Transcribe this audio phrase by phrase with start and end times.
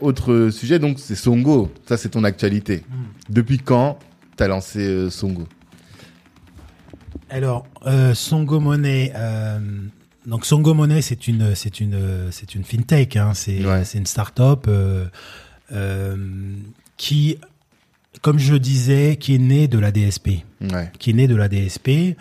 [0.00, 1.72] Autre sujet, donc c'est Songo.
[1.86, 2.82] Ça, c'est ton actualité.
[2.88, 3.04] Hmm.
[3.32, 3.98] Depuis quand
[4.36, 5.46] t'as lancé euh, Songo?
[7.30, 9.12] Alors, euh, Songo Money.
[9.14, 9.58] euh,
[10.26, 13.16] donc Songo Money, c'est une, c'est une, c'est une fintech.
[13.16, 13.84] Hein, c'est, Ouais.
[13.84, 15.06] c'est une start-up euh,
[16.96, 17.38] qui,
[18.20, 20.90] comme je disais, qui est née de la DSP, Ouais.
[20.98, 22.16] qui est née de la DSP,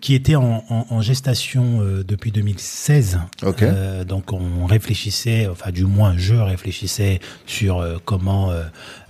[0.00, 3.18] qui était en, en- en gestation euh, depuis 2016.
[3.42, 3.62] Ok.
[3.62, 8.64] Euh, donc on réfléchissait, enfin du moins je réfléchissais sur euh, comment euh,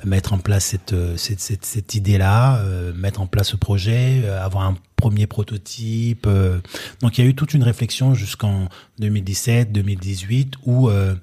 [0.05, 4.23] mettre en place cette, euh, cette, cette, cette idée-là, euh, mettre en place ce projet,
[4.25, 6.27] euh, avoir un premier prototype.
[6.29, 6.61] euh.
[7.01, 8.69] donc il y a eu toute une réflexion jusqu'en
[9.01, 11.15] 2017, 2018 où euh,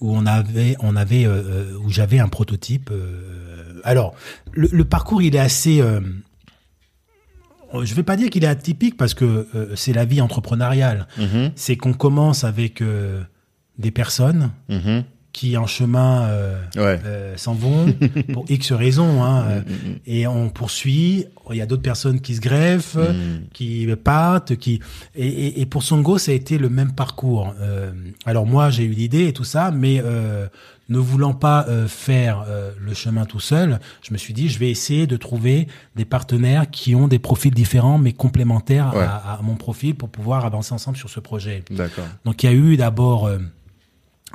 [0.00, 1.42] où on avait on avait euh,
[1.74, 2.90] euh, où j'avais un prototype.
[2.92, 3.80] euh.
[3.82, 4.14] alors
[4.52, 6.00] le, le parcours il est assez euh,
[7.82, 11.06] je vais pas dire qu'il est atypique parce que euh, c'est la vie entrepreneuriale.
[11.18, 11.50] Mhm.
[11.56, 13.22] C'est qu'on commence avec euh,
[13.78, 15.04] des personnes Mhm.
[15.32, 17.00] qui en chemin euh, Ouais.
[17.04, 17.86] euh, s'en vont
[18.32, 19.98] pour X raisons hein, euh, Mhm.
[20.06, 21.26] et on poursuit.
[21.50, 22.96] Il y a d'autres personnes qui se greffent,
[23.52, 24.80] qui partent, qui
[25.14, 27.54] et, et, et pour Songo ça a été le même parcours.
[27.60, 27.92] Euh,
[28.24, 30.46] alors moi j'ai eu l'idée et tout ça, mais euh,
[30.88, 34.58] ne voulant pas euh, faire euh, le chemin tout seul, je me suis dit je
[34.58, 39.02] vais essayer de trouver des partenaires qui ont des profils différents mais complémentaires Ouais.
[39.02, 41.64] à, à mon profil pour pouvoir avancer ensemble sur ce projet.
[41.70, 42.04] D'accord.
[42.24, 43.38] Donc il y a eu d'abord euh,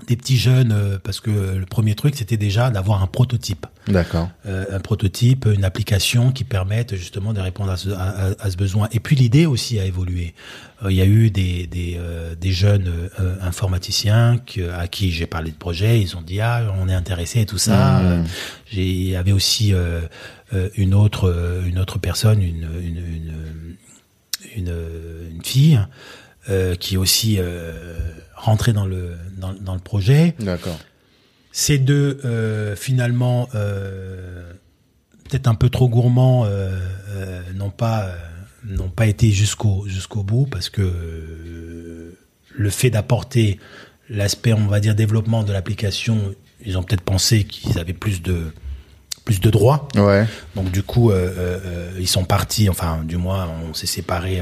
[0.08, 4.30] des petits jeunes euh, parce que le premier truc c'était déjà d'avoir un prototype, D'accord.
[4.46, 8.50] Euh, un prototype, une application qui permette justement de répondre à ce, à, à- à
[8.52, 8.88] ce besoin.
[8.92, 10.34] Et puis l'idée aussi a évolué.
[10.84, 12.92] Euh, il y a eu des des, euh, des jeunes
[13.42, 14.38] informaticiens
[14.78, 17.58] à qui j'ai parlé de projet, ils ont dit ah on est intéressé et tout
[17.58, 18.00] ça.
[18.00, 18.24] Euh,
[18.72, 19.74] j'ai il y avait aussi
[20.78, 23.78] une autre une autre personne, une une une,
[24.56, 24.74] une,
[25.36, 25.80] une fille
[26.80, 27.38] qui aussi
[28.40, 30.36] rentrée dans le dans, dans le projet.
[30.40, 30.80] D'accord.
[31.52, 34.52] Ces deux euh, finalement euh,
[35.28, 36.80] peut-être un peu trop gourmands euh,
[37.54, 38.08] n'ont pas
[38.66, 42.16] n'ont pas été jusqu'au jusqu'au bout parce que
[42.52, 43.60] le fait d'apporter
[44.10, 46.34] l'aspect on va dire développement de l'application,
[46.66, 48.52] ils ont peut-être pensé qu'ils avaient plus de
[49.26, 49.88] plus de droits.
[49.96, 50.26] Ouais.
[50.56, 51.12] Donc du coup,
[52.00, 52.68] ils sont partis.
[52.68, 54.42] Enfin, du moins, on s'est séparés.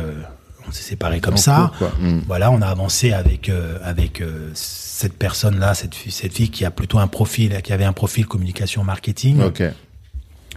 [0.67, 1.71] On s'est séparés comme En ça.
[1.99, 2.19] Mm.
[2.27, 6.65] Voilà, on a avancé avec euh, avec euh, cette personne-là, cette fille, cette fille qui
[6.65, 9.41] a plutôt un profil, qui avait un profil communication marketing.
[9.41, 9.63] Ok.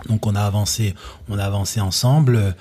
[0.09, 0.95] Donc on a avancé,
[1.29, 2.55] on a avancé ensemble.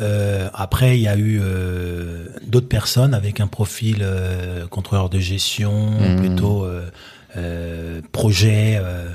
[0.00, 5.18] Euh, après, il y a eu euh, d'autres personnes avec un profil euh, contrôleur de
[5.20, 6.16] gestion, Mhm.
[6.18, 6.88] plutôt euh,
[7.36, 9.10] euh, projet, euh,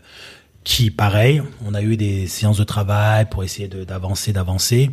[0.64, 4.92] qui, pareil, on a eu des séances de travail pour essayer d'avancer, d'avancer.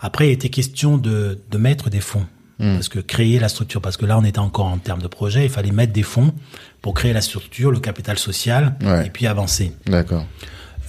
[0.00, 2.26] Après, il était question de, de mettre des fonds.
[2.58, 2.74] Mhm.
[2.74, 5.44] Parce que créer la structure, parce que là on était encore en termes de projet,
[5.44, 6.32] il fallait mettre des fonds
[6.80, 9.06] pour créer la structure, le capital social, Ouais.
[9.06, 9.72] et puis avancer.
[9.86, 10.24] D'accord.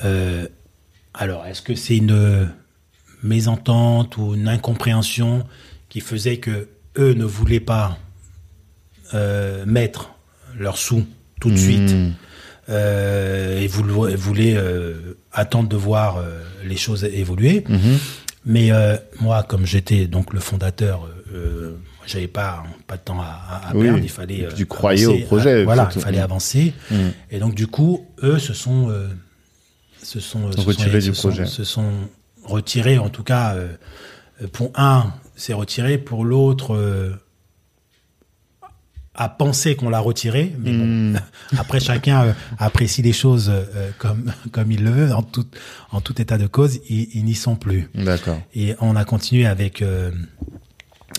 [0.06, 0.47] Euh,
[1.13, 2.50] alors, est-ce que c'est une
[3.23, 5.45] mésentente ou une incompréhension
[5.89, 7.97] qui faisait que eux ne voulaient pas
[9.13, 10.11] euh, mettre
[10.57, 11.06] leurs sous
[11.41, 12.13] tout de suite Mm.
[12.69, 14.57] euh, et voulaient, voulaient
[15.31, 16.23] attendre de voir
[16.63, 17.63] les choses évoluer?
[17.67, 17.97] Mhm.
[18.45, 23.25] mais euh, moi, comme j'étais donc le fondateur, euh, j'avais pas pas de temps à,
[23.25, 23.99] à- à Oui, perdre.
[24.03, 24.45] Il fallait.
[24.45, 25.23] euh, tu croyais avancer.
[25.23, 26.23] au projet, Ah, voilà, il fallait Mm.
[26.23, 26.73] avancer.
[26.91, 26.95] Mm.
[27.31, 29.07] Et donc du coup, eux se sont euh,
[30.01, 31.45] se sont, se retirés du se sont- projet.
[31.45, 31.91] se sont
[32.43, 32.97] retirés.
[32.97, 33.67] En tout cas, euh,
[34.41, 35.97] euh, pour un, c'est retiré.
[35.97, 36.75] Pour l'autre.
[36.75, 37.11] euh,
[39.19, 41.19] à penser qu'on l'a retiré, mais bon, Mm.
[41.57, 45.11] après chacun euh, apprécie les choses euh, comme comme il le veut.
[45.11, 45.47] En tout
[45.91, 47.89] en tout état de cause, ils, ils n'y sont plus.
[47.95, 48.39] D'accord.
[48.53, 50.11] Et on a continué avec euh,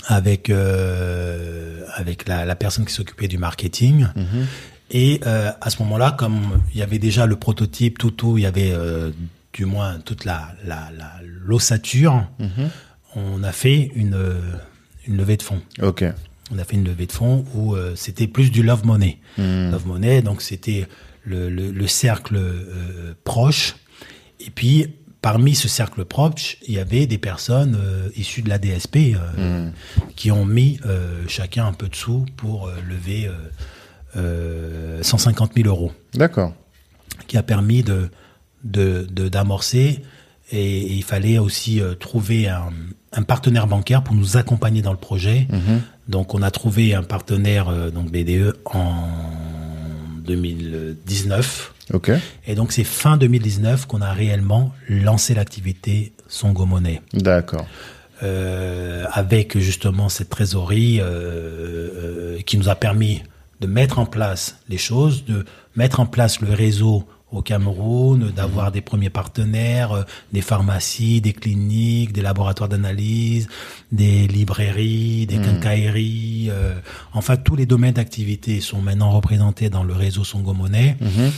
[0.06, 4.06] avec euh, avec la, la personne qui s'occupait du marketing.
[4.16, 4.46] Mhm.
[4.90, 8.42] Et euh, à ce moment-là, comme il y avait déjà le prototype, tout tout, il
[8.42, 9.10] y avait euh,
[9.52, 12.26] du moins toute la la la- l'ossature.
[12.38, 12.70] Mhm.
[13.16, 14.16] On a fait une
[15.06, 15.62] une levée de fonds.
[15.82, 16.04] Ok.
[16.50, 19.18] On a fait une levée de fonds où c'était plus du love money.
[19.36, 19.70] Mm.
[19.70, 20.86] Love Money, donc c'était
[21.24, 22.40] le, le, le cercle
[23.24, 23.76] proche.
[24.40, 28.58] Et puis, parmi ce cercle proche, il y avait des personnes euh, issues de la
[28.58, 29.72] DSP euh, Mm.
[30.16, 33.32] qui ont mis euh, chacun un peu de sous pour lever euh,
[34.16, 36.54] euh, 150 000 euros, D'accord.
[37.26, 38.10] qui a permis de
[38.64, 40.02] d'amorcer.
[40.50, 42.70] et, et il fallait aussi trouver un,
[43.12, 45.46] un partenaire bancaire pour nous accompagner dans le projet.
[45.50, 45.80] Mhm.
[46.08, 49.08] Donc on a trouvé un partenaire, donc BDE, en
[50.24, 51.74] 2019.
[51.92, 52.10] Ok.
[52.46, 57.00] Et donc c'est fin 2019 qu'on a réellement lancé l'activité Songo Money.
[57.12, 57.66] D'accord.
[58.22, 63.22] Euh, avec justement cette trésorerie euh, euh, qui nous a permis
[63.60, 65.44] de mettre en place les choses, de
[65.76, 70.02] mettre en place le réseau au Cameroun, d'avoir des premiers partenaires, euh,
[70.32, 73.48] des pharmacies, des cliniques, des laboratoires d'analyse,
[73.92, 76.48] des librairies, des quincailleries.
[76.50, 76.74] euh,
[77.12, 81.30] enfin, tous les domaines d'activité sont maintenant représentés dans le réseau Songo Monnaie euh,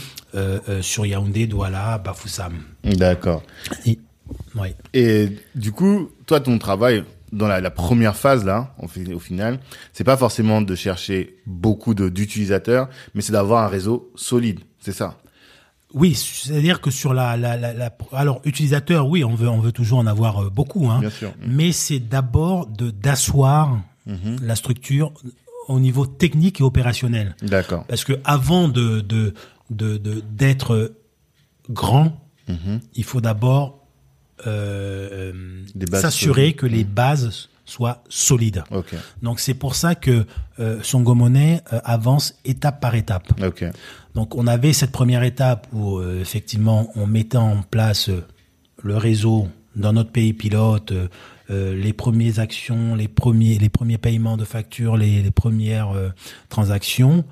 [0.81, 2.53] sur Yaoundé, Douala, Bafoussam.
[2.83, 3.43] D'accord.
[4.93, 9.19] Et- du coup, toi, ton travail dans la, la première phase là, au, fi- au
[9.19, 9.59] final,
[9.93, 14.59] c'est pas forcément de chercher beaucoup d'utilisateurs, mais c'est d'avoir un réseau solide.
[14.79, 15.17] C'est ça?
[15.93, 19.73] Oui, c'est-à-dire que sur la, la, la, la- alors utilisateur, oui, on veut on veut
[19.73, 20.99] toujours en avoir euh, beaucoup, hein.
[21.01, 21.33] Bien sûr.
[21.45, 23.79] Mais c'est d'abord de d'asseoir
[24.41, 25.11] la structure
[25.67, 27.35] au niveau technique et opérationnel.
[27.41, 27.85] D'accord.
[27.87, 29.33] Parce que avant de de
[29.71, 29.97] de
[30.29, 30.93] d'être
[31.69, 32.21] grand,
[32.95, 33.81] il faut d'abord
[34.47, 35.63] euh,
[35.93, 38.63] s'assurer que les bases soient solides.
[39.21, 40.25] Donc c'est pour ça que
[40.59, 43.39] euh, Songo Money euh, avance étape par étape.
[44.13, 48.09] Donc on avait cette première étape où euh, effectivement on mettait en place
[48.83, 50.91] le réseau dans notre pays pilote,
[51.49, 55.93] les premières actions, les premiers les premiers paiements de factures, les, les premières
[56.49, 57.23] transactions.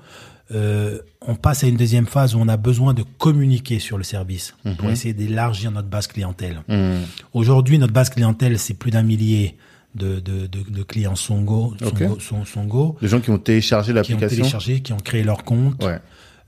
[0.52, 4.04] Euh, on passe à une deuxième phase où on a besoin de communiquer sur le
[4.04, 6.62] service pour essayer d'élargir notre base clientèle.
[6.68, 7.02] Hmm.
[7.34, 9.56] Aujourd'hui, notre base clientèle, c'est plus d'un millier
[9.94, 11.74] de, de, de, de clients Songo.
[11.80, 14.36] Songo, Son- Songo, Les gens qui ont téléchargé qui ont l'application.
[14.38, 15.82] téléchargé, qui ont créé leur compte.
[15.84, 15.98] Ouais.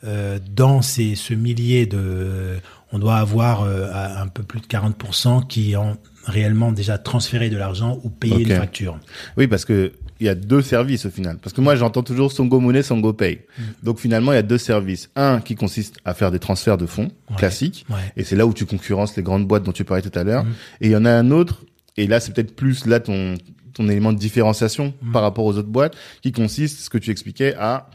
[0.04, 2.56] Euh, dans ces, ce millier de,
[2.90, 3.88] on doit avoir euh,
[4.20, 8.40] un peu plus de 40% qui ont réellement déjà transféré de l'argent ou payé Ok.
[8.40, 8.98] une facture.
[9.36, 11.38] Oui, parce que il y a deux services au final.
[11.42, 13.40] Parce que moi, j'entends toujours Songo Money, Songo Pay.
[13.58, 13.62] Mm.
[13.82, 15.10] Donc finalement, il y a deux services.
[15.16, 17.36] Un qui consiste à faire des transferts de fonds Ouais.
[17.36, 17.84] classiques.
[17.90, 17.96] Ouais.
[18.16, 20.26] Et c'est là où tu concurrences les grandes boîtes dont tu parlais tout à Mm.
[20.26, 20.46] l'heure.
[20.80, 21.62] Et il y en a un autre,
[21.96, 23.34] et là, c'est peut-être plus là ton,
[23.74, 25.12] ton élément de différenciation Mm.
[25.12, 27.88] par rapport aux autres boîtes, qui consiste, ce que tu expliquais, à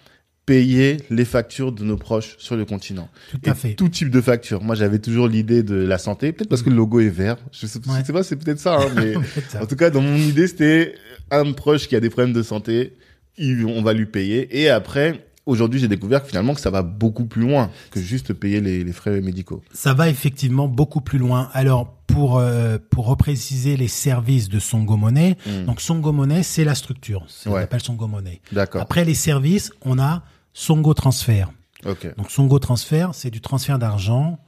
[0.46, 3.10] payer les factures de nos proches sur le continent.
[3.32, 3.74] Tout Et à fait.
[3.74, 4.64] tout type de factures.
[4.64, 7.36] Moi, j'avais toujours l'idée de la santé, peut-être parce que le logo est vert.
[7.52, 8.00] Je sais, Ouais.
[8.02, 9.14] je sais pas, c'est peut-être ça, hein, mais
[9.62, 10.96] en tout cas, dans mon idée, c'était
[11.32, 12.94] un proche qui a des problèmes de santé,
[13.38, 14.62] il- on va lui payer.
[14.62, 18.34] Et après, aujourd'hui, j'ai découvert que finalement, que ça va beaucoup plus loin que juste
[18.34, 19.62] payer les, les frais médicaux.
[19.74, 21.50] Ça va effectivement beaucoup plus loin.
[21.54, 25.66] Alors, pour, euh, pour repréciser les services de Songo Money, Mm.
[25.66, 27.26] donc Songo Money, c'est la structure.
[27.28, 27.60] C'est Ouais.
[27.60, 28.42] On appelle Songo Money.
[28.52, 28.82] D'accord.
[28.82, 31.52] Après les services, on a Songo Transfert.
[31.86, 32.16] Ok.
[32.18, 34.40] Donc Songo Transfert, c'est du transfert d'argent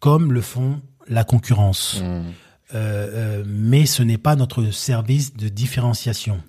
[0.00, 2.00] comme le font la concurrence.
[2.02, 2.22] Mm.
[2.74, 6.40] Euh, euh, mais ce n'est pas notre service de différenciation.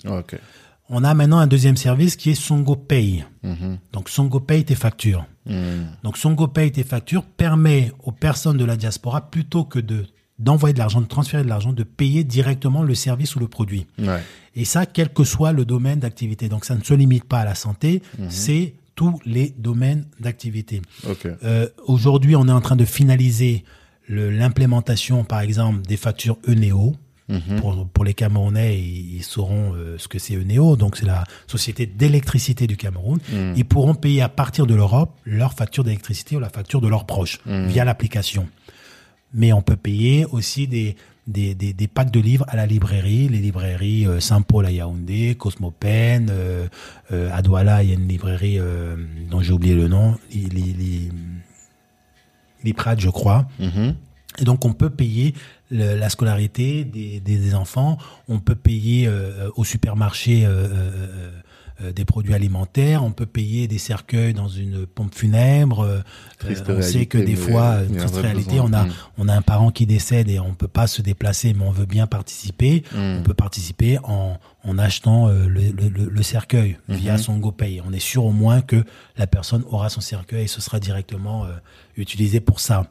[0.94, 3.23] On a maintenant un deuxième service qui est Songo Pay.
[3.44, 3.77] Mhm.
[3.94, 5.25] Donc Songo Pay tes factures.
[5.45, 5.85] Mm.
[6.03, 10.06] Donc Songo Pay tes factures permet aux personnes de la diaspora plutôt que de
[10.38, 13.85] d'envoyer de l'argent, de transférer de l'argent, de payer directement le service ou le produit.
[14.00, 14.21] Ouais.
[14.56, 16.50] Et ça, quel que soit le domaine d'activité.
[16.50, 20.81] Donc ça ne se limite pas à la santé, c'est tous les domaines d'activité.
[21.44, 23.63] Euh, Aujourd'hui, on est en train de finaliser
[24.12, 26.96] l'implémentation, par exemple, des factures Eneo.
[27.60, 30.75] Pour, pour les Camerounais, ils, ils sauront euh, ce que c'est Eneo.
[30.75, 33.19] Donc, c'est la société d'électricité du Cameroun.
[33.56, 37.06] Ils pourront payer à partir de l'Europe leur facture d'électricité ou la facture de leurs
[37.06, 38.50] proches via l'application.
[39.34, 43.30] Mais on peut payer aussi des, des, des, des packs de livres à la librairie,
[43.30, 46.68] les librairies euh, Saint-Paul à Yaoundé, Cosmopen, euh,
[47.14, 48.97] euh, à Douala, il y a une librairie euh,
[49.30, 50.18] dont j'ai oublié le nom,
[52.66, 53.47] l'IPRAD, je crois.
[53.59, 53.95] Mhm.
[54.40, 55.33] Et donc, on peut payer
[55.71, 57.97] la scolarité des, enfants,
[58.28, 61.31] on peut payer euh, au supermarché euh, euh,
[61.95, 65.80] des produits alimentaires, on peut payer des cercueils dans une pompe funèbre.
[65.81, 66.00] euh,
[66.40, 68.69] Triste on sait que des fois, une triste réalité, besoin.
[68.69, 68.92] on a, Mm.
[69.19, 71.85] on a un parent qui décède et on peut pas se déplacer, mais on veut
[71.85, 72.83] bien participer.
[72.94, 73.18] Mm.
[73.19, 77.81] On peut participer en, en achetant euh, le, le, le- le cercueil via son GoPay.
[77.88, 78.83] On est sûr au moins que
[79.18, 81.50] la personne aura son cercueil et ce sera directement euh,
[81.97, 82.88] utilisé pour ça.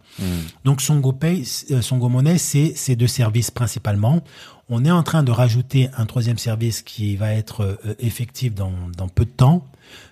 [0.65, 4.23] Donc son GoPay, euh, son GoMoney, c'est ces deux services principalement.
[4.71, 8.73] On est en train de rajouter un troisième service qui va être euh, effectif dans,
[8.97, 9.67] dans peu de temps.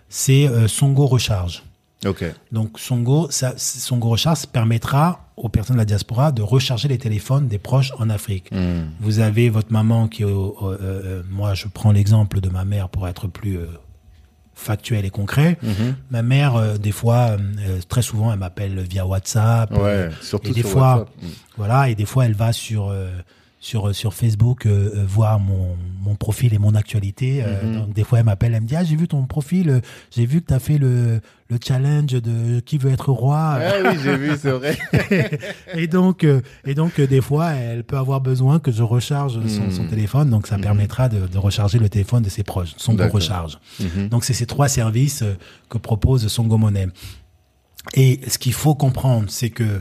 [0.08, 1.62] C'est euh, Songo Recharge.
[2.06, 2.24] Ok.
[2.52, 7.46] Donc Songo, ça, Songo Recharge permettra aux personnes de la diaspora de recharger les téléphones
[7.48, 8.50] des proches en Afrique.
[8.52, 8.82] Mm.
[9.00, 12.64] Vous avez votre maman qui, est au- au- euh, moi je prends l'exemple de ma
[12.64, 13.66] mère pour être plus euh,
[14.54, 15.56] factuel et concret.
[15.62, 15.94] Mhm.
[16.10, 19.70] Ma mère, euh, des fois, euh, très souvent, elle m'appelle via WhatsApp.
[19.72, 19.78] Ouais.
[19.84, 21.08] euh, Surtout et des sur fois, WhatsApp.
[21.22, 21.26] Mm.
[21.56, 22.88] voilà, et des fois, elle va sur
[23.60, 27.42] sur sur Facebook euh, euh, voir mon, mon profil et mon actualité.
[27.42, 27.74] Euh, Mhm.
[27.74, 29.80] Donc des fois elle m'appelle, elle me dit ah j'ai vu ton profil, euh,
[30.14, 33.58] j'ai vu que tu as fait le le challenge de qui veut être roi.
[33.60, 34.78] Ah oui, j'ai vu, c'est vrai.
[35.74, 39.34] et donc euh, et donc euh, des fois elle peut avoir besoin que je recharge
[39.48, 39.70] son, Mhm.
[39.72, 40.62] son téléphone, donc ça Mhm.
[40.62, 43.14] permettra de, de recharger le téléphone de ses proches, son D'accord.
[43.14, 43.58] recharge.
[44.10, 45.34] Donc c'est ces trois services euh,
[45.68, 46.86] que propose Songo Money.
[47.94, 49.80] Et ce qu'il faut comprendre, c'est que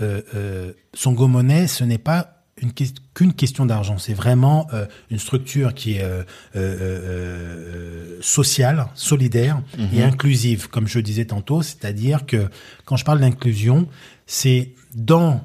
[0.00, 2.72] euh, euh, Songo Money, ce n'est pas une
[3.14, 3.98] qu'une question d'argent.
[3.98, 6.22] C'est vraiment euh, une structure qui est euh,
[6.56, 9.60] euh, sociale, solidaire
[9.92, 11.62] et inclusive, comme je disais tantôt.
[11.62, 12.48] C'est-à-dire que
[12.84, 13.88] quand je parle d'inclusion,
[14.26, 15.42] c'est dans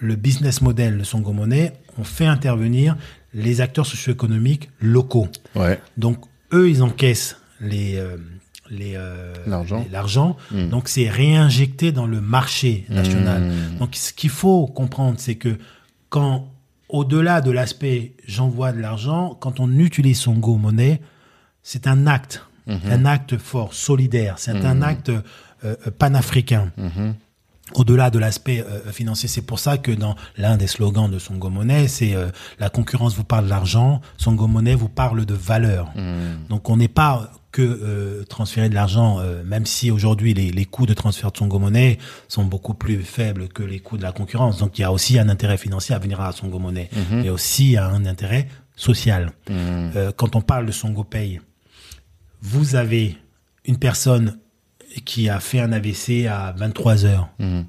[0.00, 2.96] le business model de Songo Money, on fait intervenir
[3.34, 5.28] les acteurs socio-économiques locaux.
[5.54, 5.80] Ouais.
[5.96, 6.18] Donc
[6.52, 8.16] eux, ils encaissent les euh,
[8.70, 9.82] les euh, L'argent.
[9.84, 10.36] les- l'argent.
[10.50, 10.68] Mm.
[10.68, 13.42] Donc c'est réinjecté dans le marché national.
[13.50, 13.78] Mm.
[13.78, 15.56] Donc ce qu'il faut comprendre, c'est que
[16.10, 16.50] quand
[16.88, 21.00] au-delà de l'aspect j'envoie de l'argent, quand on utilise son Go Money,
[21.62, 22.80] c'est un acte, Mhm.
[22.90, 24.34] un acte fort, solidaire.
[24.38, 25.20] C'est un acte euh,
[25.64, 27.14] euh, panafricain Mhm.
[27.74, 29.28] Au-delà de l'aspect euh, financier.
[29.28, 33.14] C'est pour ça que dans l'un des slogans de Songo Money, c'est euh, la concurrence
[33.14, 35.90] vous parle d'argent, Songo Money vous parle de valeur.
[35.96, 36.46] Mhm.
[36.48, 40.84] Donc on n'est pas que euh, transférer de l'argent, même si aujourd'hui les, les coûts
[40.86, 41.98] de transfert de Songo Money
[42.28, 44.58] sont beaucoup plus faibles que les coûts de la concurrence.
[44.58, 47.22] Donc il y a aussi un intérêt financier à venir à Songo Money, Mhm.
[47.22, 49.32] mais aussi un intérêt social.
[49.50, 51.40] Euh, quand on parle de Songo Pay,
[52.42, 53.16] vous avez
[53.64, 54.38] une personne
[55.04, 57.28] qui a fait un AVC à 23 heures.
[57.38, 57.64] Mhm.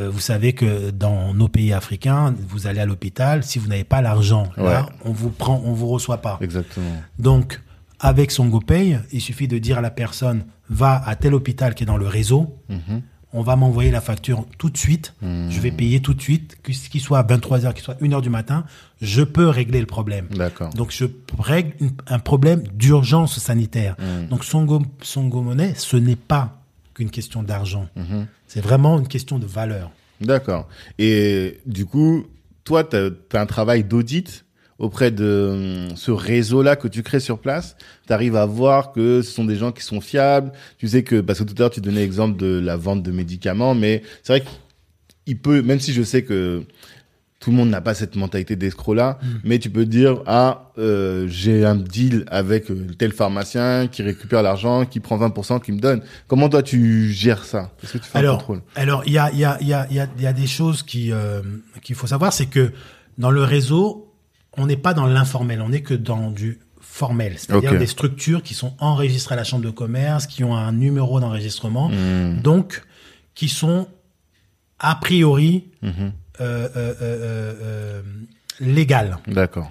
[0.00, 3.84] Euh, vous savez que dans nos pays africains, vous allez à l'hôpital, si vous n'avez
[3.84, 4.76] pas l'argent, Ouais.
[5.04, 6.38] on vous prend, on vous reçoit pas.
[6.40, 6.92] Exactement.
[7.18, 7.60] Donc,
[7.98, 11.82] avec son GoPay, il suffit de dire à la personne, va à tel hôpital qui
[11.82, 13.02] est dans le réseau, Mhm.
[13.32, 15.50] On va m'envoyer la facture tout de suite, Mhm.
[15.50, 18.22] je vais payer tout de suite, qu'il soit à 23 heures, qu'il soit 1 heure
[18.22, 18.64] du matin,
[19.00, 20.26] je peux régler le problème.
[20.30, 20.70] D'accord.
[20.74, 21.04] Donc, je
[21.38, 23.96] règle une- un problème d'urgence sanitaire.
[23.98, 24.28] Mhm.
[24.28, 26.60] Donc, Songo, Songo Money, ce n'est pas
[26.94, 27.88] qu'une question d'argent.
[27.96, 28.26] Mhm.
[28.46, 29.90] C'est vraiment une question de valeur.
[30.20, 30.68] D'accord.
[30.98, 32.24] Et du coup,
[32.64, 34.44] toi, tu as, un travail d'audit
[34.80, 37.76] auprès de hum, ce réseau-là que tu crées sur place.
[38.06, 40.50] Tu arrives à voir que ce sont des gens qui sont fiables.
[40.78, 43.12] Tu sais que, parce que tout à l'heure, tu donnais l'exemple de la vente de
[43.12, 44.44] médicaments, mais c'est vrai
[45.24, 46.64] qu'il peut, même si je sais que
[47.40, 51.64] tout le monde n'a pas cette mentalité d'escroc-là, mais tu peux dire, ah, euh, j'ai
[51.64, 56.02] un deal avec euh, tel pharmacien qui récupère l'argent, qui prend 20%, qui me donne.
[56.28, 57.70] Comment toi, tu gères ça?
[57.82, 58.60] Est-ce que tu fais un Alors, contrôle?
[58.76, 60.26] alors il y a, il y, a, il y, a, il y, a, il y
[60.26, 61.40] a des choses qui euh,
[61.82, 62.72] qu'il faut savoir, c'est que
[63.16, 64.09] dans le réseau,
[64.56, 68.54] on n'est pas dans l'informel, on n'est que dans du formel, c'est-à-dire des structures qui
[68.54, 72.40] sont enregistrées à la chambre de commerce, qui ont un numéro d'enregistrement, Mhm.
[72.42, 72.82] donc
[73.34, 73.86] qui sont
[74.78, 76.12] a priori Mhm.
[76.40, 78.02] euh, euh, euh,
[78.60, 79.18] légales.
[79.28, 79.70] D'accord.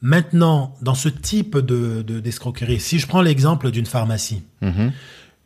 [0.00, 4.92] Maintenant, dans ce type de de- d'escroquerie, si je prends l'exemple d'une pharmacie, Mhm.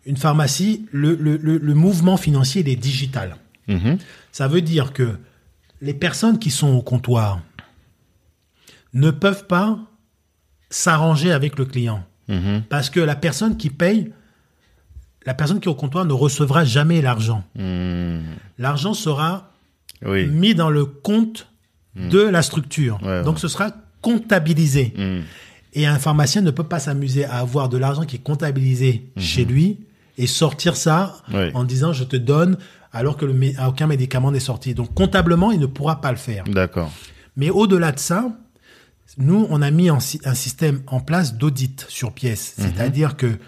[0.06, 3.37] une pharmacie, le, le, le, le mouvement financier il est digital.
[3.68, 3.99] Mhm.
[4.32, 5.16] Ça veut dire que
[5.80, 7.40] les personnes qui sont au comptoir
[8.95, 9.78] ne peuvent pas
[10.71, 12.04] s'arranger avec le client.
[12.28, 12.62] Mhm.
[12.68, 14.12] Parce que la personne qui paye,
[15.26, 17.45] la personne qui est au comptoir ne recevra jamais l'argent.
[17.57, 18.23] Mhm.
[18.59, 19.52] L'argent sera
[20.04, 20.26] Oui.
[20.26, 21.49] mis dans le compte
[21.97, 22.99] de la structure.
[23.02, 23.40] Ouais, Donc ouais.
[23.40, 24.92] ce sera comptabilisé.
[24.97, 25.23] Mhm.
[25.75, 29.45] Et un pharmacien ne peut pas s'amuser à avoir de l'argent qui est comptabilisé chez
[29.45, 29.80] lui
[30.16, 31.16] et sortir ça
[31.54, 32.57] en disant je te donne
[32.92, 33.35] alors que le
[33.66, 34.75] aucun médicament n'est sorti.
[34.75, 36.45] Donc comptablement, il ne pourra pas le faire.
[36.45, 36.90] D'accord.
[37.37, 38.28] Mais au-delà de ça,
[39.18, 42.54] nous, on a mis un système en place d'audit sur pièce.
[42.58, 43.38] C'est-à-dire que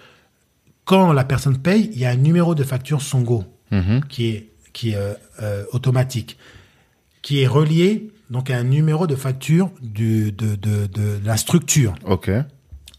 [0.84, 4.04] quand la personne paye, il y a un numéro de facture Songo Mhm.
[4.08, 6.36] qui est, qui est euh, euh, automatique,
[7.22, 11.94] qui est relié donc à un numéro de facture du, de, de, de la structure.
[12.04, 12.30] Ok.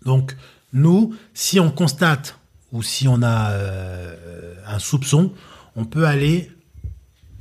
[0.05, 0.35] Donc,
[0.73, 2.37] nous, si on constate
[2.71, 5.33] ou si on a euh, un soupçon,
[5.75, 6.51] on peut aller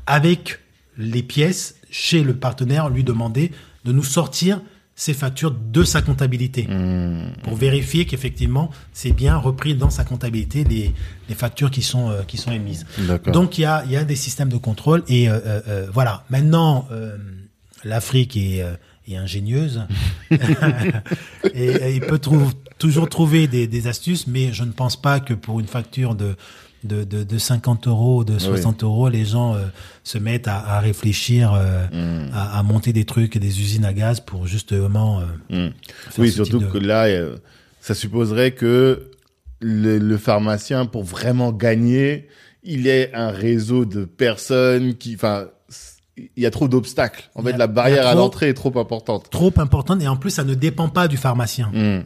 [0.06, 0.58] avec
[0.96, 3.52] les pièces chez le partenaire, lui demander
[3.84, 4.60] de nous sortir
[5.02, 7.33] ces factures de sa comptabilité Mhm.
[7.45, 10.92] pour vérifier qu'effectivement c'est bien repris dans sa comptabilité les,
[11.30, 12.85] les factures qui sont euh, qui sont émises.
[13.33, 15.87] Donc il y a il y a des systèmes de contrôle et euh, euh, euh,
[15.90, 16.25] voilà.
[16.28, 17.16] Maintenant euh,
[17.83, 18.75] l'Afrique est, euh,
[19.09, 19.87] est ingénieuse
[21.54, 25.21] et, et il peut trou- toujours trouver des, des astuces, mais je ne pense pas
[25.21, 26.37] que pour une facture de
[26.84, 29.60] de, de, de 50 euros, de 60 euros, les gens euh,
[30.04, 32.30] se mettent à, à réfléchir, euh, Mhm.
[32.32, 35.20] à, à monter des trucs, des usines à gaz pour justement.
[35.50, 35.70] euh,
[36.10, 37.37] faire Oui, surtout de- que là, euh,
[37.80, 39.10] ça supposerait que
[39.60, 42.28] le, le pharmacien, pour vraiment gagner,
[42.62, 45.46] il ait un réseau de personnes qui, enfin,
[46.16, 47.30] il y a trop d'obstacles.
[47.34, 49.28] En fait, a- la barrière à l'entrée est trop importante.
[49.30, 51.70] Trop importante et en plus ça ne dépend pas du pharmacien.
[51.72, 52.04] Hmm.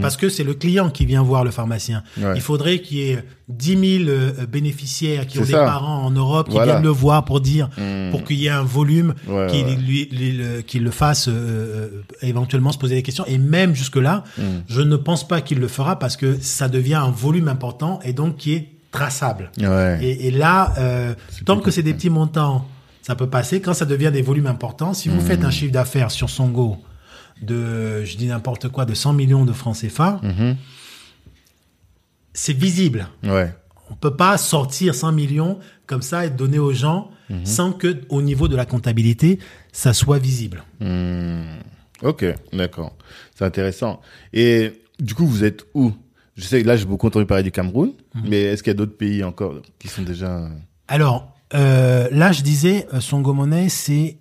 [0.00, 2.04] Parce que c'est le client qui vient voir le pharmacien.
[2.16, 2.34] Ouais.
[2.36, 5.64] Il faudrait qu'il y ait 10 000 euh, bénéficiaires qui ont des ça.
[5.64, 6.74] parents en Europe qui Voilà.
[6.74, 8.10] viennent le voir pour dire, Hmm.
[8.12, 9.74] pour qu'il y ait un volume Ouais, qui ouais.
[9.74, 13.24] lui, lui- le, qui le fasse euh, euh, éventuellement se poser des questions.
[13.26, 14.60] Et même jusque là, Hmm.
[14.68, 18.12] je ne pense pas qu'il le fera parce que ça devient un volume important et
[18.12, 19.50] donc qui est traçable.
[20.00, 22.68] Et, et là, euh, tant que c'est des petits montants,
[23.02, 23.60] ça peut passer.
[23.60, 26.76] Quand ça devient des volumes importants, si vous faites un chiffre d'affaires sur Songo
[27.42, 30.56] de, je dis n'importe quoi, de 100 millions de francs CFA, Mhm.
[32.34, 33.08] c'est visible.
[33.24, 33.52] Ouais.
[33.90, 37.44] On peut pas sortir 100 millions comme ça et donner aux gens Mhm.
[37.46, 39.38] sans que, au niveau de la comptabilité,
[39.72, 40.62] ça soit visible.
[40.80, 41.42] Hmm.
[42.02, 42.96] Ok, d'accord.
[43.34, 44.00] C'est intéressant.
[44.32, 45.92] Et du coup, vous êtes où?
[46.36, 48.22] Je sais que là, j'ai beaucoup entendu parler du Cameroun, Mhm.
[48.28, 50.48] mais est-ce qu'il y a d'autres pays encore qui sont déjà...
[50.88, 54.18] Alors, euh, là, je disais, euh, Songo Money, c'est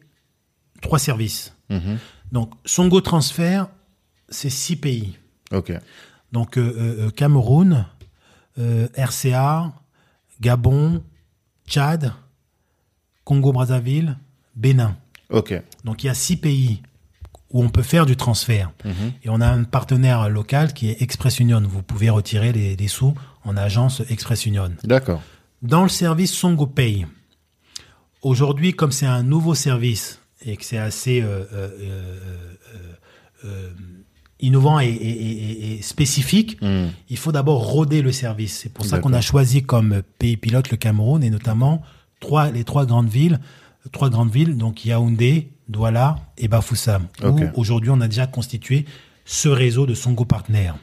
[0.81, 1.53] trois services.
[2.31, 3.67] Donc, Songo Transfert,
[4.29, 5.17] c'est six pays.
[5.51, 5.73] Ok.
[6.31, 7.85] Donc euh, euh, euh, Cameroun,
[8.57, 9.73] euh, RCA,
[10.39, 11.03] Gabon,
[11.67, 12.13] Tchad,
[13.25, 14.17] Congo-Brazzaville,
[14.55, 14.97] Bénin.
[15.29, 15.61] Ok.
[15.83, 16.81] Donc il y a six pays
[17.51, 18.71] où on peut faire du transfert.
[18.85, 19.11] Mhm.
[19.23, 21.61] Et on a un partenaire local qui est Express Union.
[21.65, 24.71] Vous pouvez retirer les, les sous en agence Express Union.
[24.83, 25.21] D'accord.
[25.61, 27.05] Dans le service Songo Pay,
[28.21, 31.69] aujourd'hui, comme c'est un nouveau service et que c'est assez euh, euh,
[33.45, 33.69] euh,
[34.39, 36.87] innovant et, et- et- spécifique, Hmm.
[37.09, 38.57] il faut d'abord roder le service.
[38.59, 41.81] C'est pour ça qu'on a choisi comme pays pilote le Cameroun et notamment
[42.19, 43.39] trois, les trois grandes villes,
[43.91, 48.85] trois grandes villes, donc Yaoundé, Douala et Bafoussam, où aujourd'hui on a déjà constitué
[49.25, 50.75] ce réseau de Songo partenaires.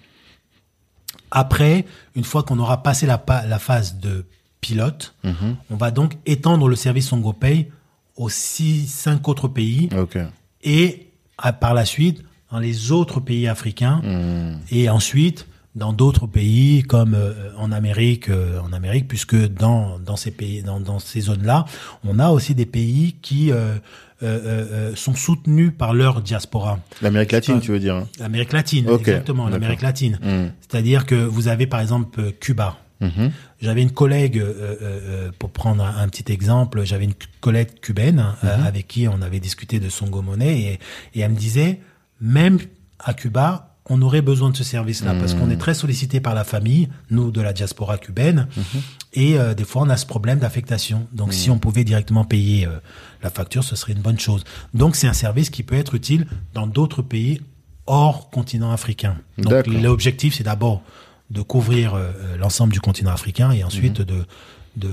[1.30, 1.84] Après,
[2.16, 4.24] une fois qu'on aura passé la, pa- la phase de
[4.60, 5.56] pilote, Mhm.
[5.70, 7.70] on va donc étendre le service Songo Pay
[8.18, 9.88] aux six, cinq autres pays
[10.62, 11.06] et
[11.38, 12.22] à- par la suite
[12.52, 14.58] dans les autres pays africains Hmm.
[14.70, 17.32] et ensuite dans d'autres pays comme euh,
[17.64, 21.64] en Amérique euh, en Amérique puisque dans dans ces pays dans dans ces zones-là
[22.04, 23.76] on a aussi des pays qui euh,
[24.96, 28.08] sont soutenus par leur diaspora L'Amérique latine, tu veux dire hein?
[28.18, 30.48] l'Amérique latine exactement l'Amérique latine Hmm.
[30.60, 33.30] c'est-à-dire que vous avez par exemple Cuba Mhm.
[33.60, 37.80] J'avais une collègue, euh, euh, euh, pour prendre un, un petit exemple, j'avais une collègue
[37.80, 38.66] cubaine euh, Mhm.
[38.66, 40.60] avec qui on avait discuté de Songo Money
[41.14, 41.80] et, et elle me disait,
[42.20, 42.58] même
[43.00, 46.44] à Cuba, on aurait besoin de ce service-là parce qu'on est très sollicité par la
[46.44, 48.46] famille, nous de la diaspora cubaine,
[49.14, 51.06] et euh, des fois on a ce problème d'affectation.
[51.12, 52.80] Donc si on pouvait directement payer euh,
[53.22, 54.44] la facture, ce serait une bonne chose.
[54.74, 57.40] Donc c'est un service qui peut être utile dans d'autres pays
[57.86, 59.16] hors continent africain.
[59.38, 60.82] Donc l'objectif c'est d'abord
[61.30, 64.06] de couvrir euh, l'ensemble du continent africain et ensuite Mhm.
[64.06, 64.90] de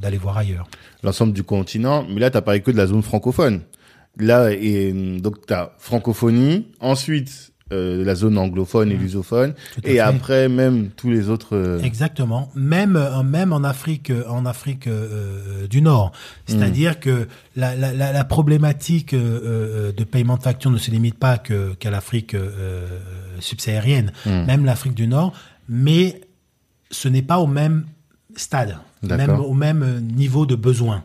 [0.00, 0.66] d'aller voir ailleurs.
[1.02, 3.62] L'ensemble du continent, mais là, t'as parlé que de la zone francophone.
[4.18, 9.54] Là, et donc t'as francophonie, ensuite euh, la zone anglophone et lusophone.
[9.74, 9.98] Tout à et fait.
[10.00, 11.56] après même tous les autres.
[11.56, 12.50] euh, Exactement.
[12.54, 16.12] Même même en Afrique en Afrique euh, du Nord,
[16.46, 21.38] c'est-à-dire que la, la, la, la problématique de paiement de facture ne se limite pas
[21.38, 22.36] qu'à l'Afrique
[23.40, 25.32] subsaharienne, même l'Afrique du Nord,
[25.74, 26.20] mais
[26.90, 27.86] ce n'est pas au même
[28.36, 31.02] stade, même au même euh, niveau de besoin.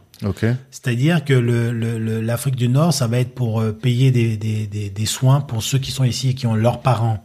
[0.71, 4.35] C'est-à-dire que le- le- le- l'Afrique du Nord, ça va être pour euh, payer des,
[4.35, 7.23] des, des, des soins pour ceux qui sont ici et qui ont leurs parents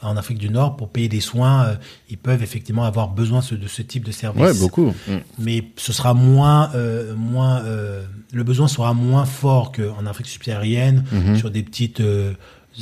[0.00, 0.76] en Afrique du Nord.
[0.76, 1.74] Pour payer des soins, euh,
[2.08, 4.40] ils peuvent effectivement avoir besoin ce- de ce type de service.
[4.42, 4.94] Ouais, beaucoup.
[5.08, 5.16] Mm.
[5.38, 11.04] Mais ce sera moins, euh, moins, euh, le besoin sera moins fort qu'en Afrique subsaharienne
[11.12, 11.36] Mhm.
[11.36, 12.32] sur des petites euh,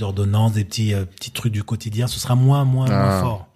[0.03, 2.07] ordonnances, des petits euh, petits trucs du quotidien.
[2.07, 3.03] Ce sera moins, moins, Ah.
[3.03, 3.48] moins fort.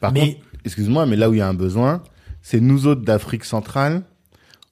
[0.00, 2.02] Par Mais- contre, excuse-moi, mais là où il y a un besoin,
[2.42, 4.02] c'est nous autres d'Afrique centrale,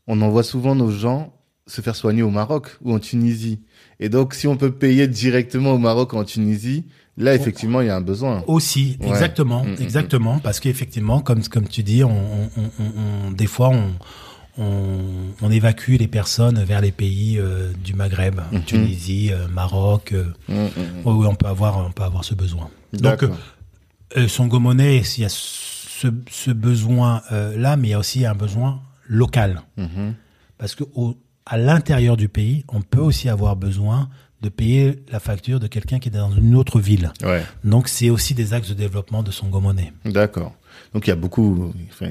[0.07, 1.35] on envoie souvent nos gens
[1.67, 3.61] se faire soigner au Maroc ou en Tunisie.
[4.01, 6.87] Et donc, si on peut payer directement au Maroc ou en Tunisie,
[7.19, 8.43] là, effectivement, il y a un besoin.
[8.47, 9.09] Aussi, Ouais.
[9.11, 13.47] exactement, Mm, mm, exactement, parce qu'effectivement, comme comme tu dis, on, on, on, on- des
[13.47, 13.69] fois
[14.57, 14.65] on,
[15.43, 18.63] on évacue les personnes vers les pays euh, du Maghreb, Mhm.
[18.65, 20.13] Tunisie, euh, Maroc.
[20.13, 20.69] euh, Mm, mm,
[21.05, 22.69] oui, on peut avoir on peut avoir ce besoin.
[22.93, 23.25] Donc
[24.17, 27.99] Euh, Songo Money, il y a ce, ce besoin euh, là, mais il y a
[27.99, 30.15] aussi un besoin local, Mhm.
[30.59, 31.17] parce que au,
[31.47, 34.09] à l'intérieur du pays, on peut aussi avoir besoin
[34.41, 37.11] de payer la facture de quelqu'un qui est dans une autre ville.
[37.25, 37.43] Ouais.
[37.65, 39.93] Donc c'est aussi des axes de développement de Songo Money.
[40.05, 40.55] D'accord.
[40.95, 42.11] Donc, il y a beaucoup, enfin,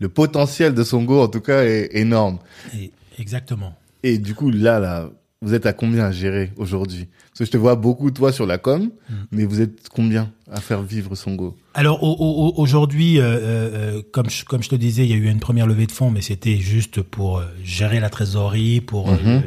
[0.00, 2.38] le potentiel de Songo, en tout cas, est énorme.
[2.76, 3.74] Et- exactement.
[4.02, 5.08] Et du coup, là, là,
[5.44, 7.06] vous êtes à combien à gérer aujourd'hui?
[7.28, 9.14] Parce que je te vois beaucoup, toi, sur la com, Mm.
[9.32, 11.56] mais vous êtes combien à faire vivre Songo?
[11.74, 15.12] Alors au- au- au- aujourd'hui, euh, euh, comme, je, comme je te disais, il y
[15.12, 18.80] a eu une première levée de fonds, mais c'était juste pour euh, gérer la trésorerie,
[18.80, 19.42] pour Mhm.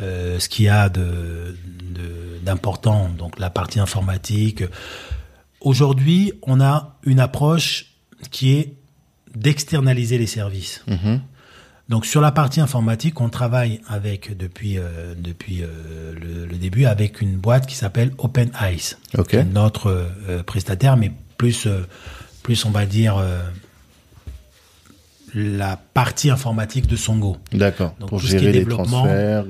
[0.00, 1.56] euh, ce qu'il y a de
[1.94, 4.62] de- d'important, donc la partie informatique.
[5.60, 7.86] Aujourd'hui, on a une approche
[8.30, 8.74] qui est
[9.36, 10.82] d'externaliser les services.
[10.88, 11.20] Mhm.
[11.92, 15.66] Donc sur la partie informatique, on travaille avec depuis euh, depuis euh,
[16.18, 18.96] le, le début avec une boîte qui s'appelle Open Eyes,
[19.52, 19.88] notre
[20.30, 21.68] euh, prestataire, mais plus
[22.42, 23.22] plus on va dire
[25.34, 27.36] la partie informatique de Songo.
[27.52, 27.92] D'accord.
[27.96, 29.02] Pour tout ce qui est gérer les développement.
[29.04, 29.44] transferts.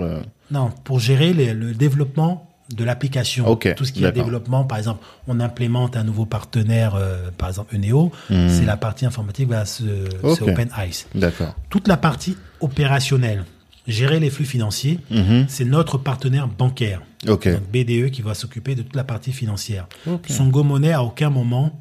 [0.50, 3.56] Non, pour gérer les- le développlement de l'application.
[3.76, 7.74] Tout ce qui est développement, par exemple, on implémente un nouveau partenaire, euh, par exemple
[7.76, 10.48] Eneo, c'est la partie informatique, bah, c'est Hmm.
[10.48, 11.04] Open Eyes.
[11.14, 11.54] D'accord.
[11.70, 13.44] Toute la partie opérationnelle,
[13.86, 15.46] gérer les flux financiers, Mhm.
[15.48, 17.02] c'est notre partenaire bancaire.
[17.26, 19.86] Donc BDE qui va s'occuper de toute la partie financière.
[20.28, 21.78] Songo Money à aucun moment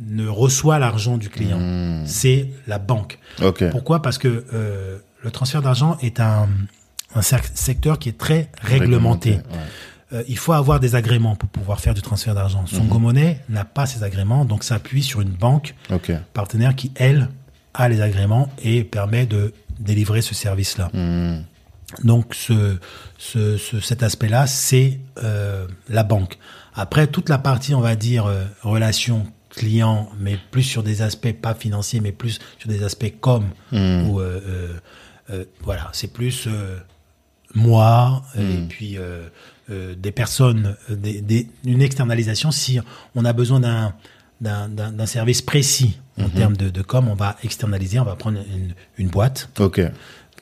[0.00, 1.58] ne reçoit l'argent du client.
[1.60, 2.02] Hmm.
[2.06, 3.18] C'est la banque.
[3.70, 4.02] Pourquoi?
[4.02, 6.48] Parce que euh, le transfert d'argent est un,
[7.20, 9.32] secteur qui est très réglementé.
[9.32, 9.42] ouais.
[10.12, 12.66] Euh, il faut avoir des agréments pour pouvoir faire du transfert d'argent.
[12.66, 13.02] Songo Mhm.
[13.02, 15.74] Money n'a pas ces agréments, donc s'appuie sur une banque
[16.34, 17.28] partenaire qui, elle,
[17.74, 20.90] a les agréments et permet de délivrer ce service-là.
[20.92, 21.42] Hmm.
[22.04, 22.78] Donc ce,
[23.18, 26.38] ce, ce- cet aspect-là, c'est euh, la banque.
[26.74, 31.32] Après, toute la partie, on va dire, euh, relation client, mais plus sur des aspects
[31.32, 33.76] pas financiers, mais plus sur des aspects comme, Hmm.
[33.76, 34.68] euh, euh,
[35.30, 36.48] euh, voilà, c'est plus
[37.54, 38.68] moi et Hmm.
[38.68, 38.96] puis
[39.68, 42.50] des personnes, euh, des, des- une externalisation.
[42.50, 42.78] Si
[43.14, 43.94] on a besoin d'un
[44.40, 48.74] d'un- service précis en termes de, de com, on va externaliser, on va prendre une,
[48.98, 49.48] une boîte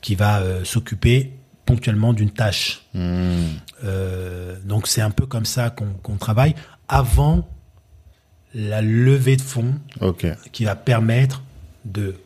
[0.00, 1.32] qui va euh, s'occuper
[1.66, 2.82] ponctuellement d'une tâche.
[2.94, 3.42] Hmm.
[3.84, 6.54] Euh, donc c'est un peu comme ça qu'on travaille
[6.88, 7.46] avant
[8.54, 9.74] la levée de fonds
[10.52, 11.42] qui va permettre
[11.84, 12.16] de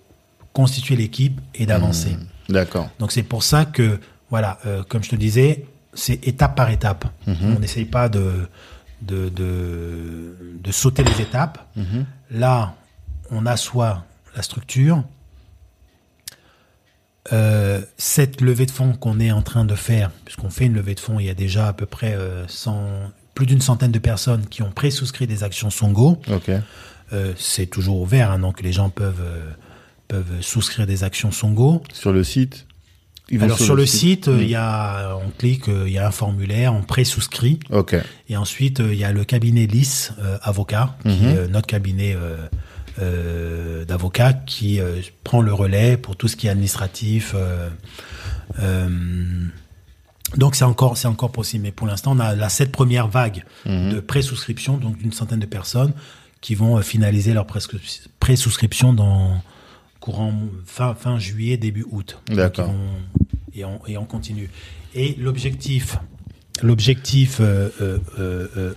[0.53, 2.11] constituer l'équipe et d'avancer.
[2.15, 2.53] Hmm.
[2.53, 2.89] D'accord.
[3.01, 3.99] Donc c'est pour ça que,
[4.31, 7.07] voilà, euh, comme je te disais, c'est étape par étape.
[7.27, 7.57] Mhm.
[7.57, 8.49] On n'essaye pas de,
[9.03, 11.67] de, de, de sauter les étapes.
[11.77, 12.07] Mhm.
[12.31, 12.75] Là,
[13.31, 14.05] on assoit
[14.37, 15.05] la structure.
[17.33, 20.95] Euh, cette levée de fonds qu'on est en train de faire, puisqu'on fait une levée
[20.95, 23.99] de fonds, il y a déjà à peu près euh, 100 plus d'une centaine de
[23.99, 26.21] personnes qui ont pré-souscrit des actions Songo.
[27.13, 29.51] Euh, c'est toujours ouvert, hein, donc les gens peuvent, euh,
[30.09, 31.83] peuvent souscrire des actions Songo.
[31.93, 32.67] Sur le site.
[33.41, 34.43] Alors sur, le site, euh, Hmm.
[34.43, 37.59] il y a, on clique, euh, il y a un formulaire, on pré-souscrit,
[38.29, 41.29] et ensuite euh, il y a le cabinet LIS euh, avocat, qui Mhm.
[41.31, 42.15] est notre cabinet
[43.01, 44.79] euh, d'avocats, qui
[45.25, 47.35] prend le relais pour tout ce qui est administratif.
[50.37, 53.45] donc c'est encore, c'est encore possible, mais pour l'instant on a la cette première vague
[53.67, 53.93] Mhm.
[53.93, 55.93] de pré-souscription, donc d'une centaine de personnes
[56.41, 57.47] qui vont finaliser leur
[58.21, 59.41] pré-souscription dans
[60.05, 60.35] courant
[60.67, 62.19] fin, fin juillet, début août.
[62.29, 62.71] D'accord.
[63.55, 64.51] Et on, et on continue.
[64.95, 65.97] Et l'objectif,
[66.63, 68.75] l'objectif euh, euh, euh,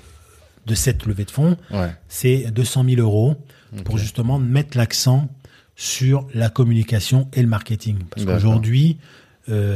[0.65, 1.91] de cette levée de fonds, Ouais.
[2.07, 3.35] c'est 200 000 euros
[3.83, 5.27] pour justement mettre l'accent
[5.75, 7.97] sur la communication et le marketing.
[8.09, 8.97] Parce qu'aujourd'hui,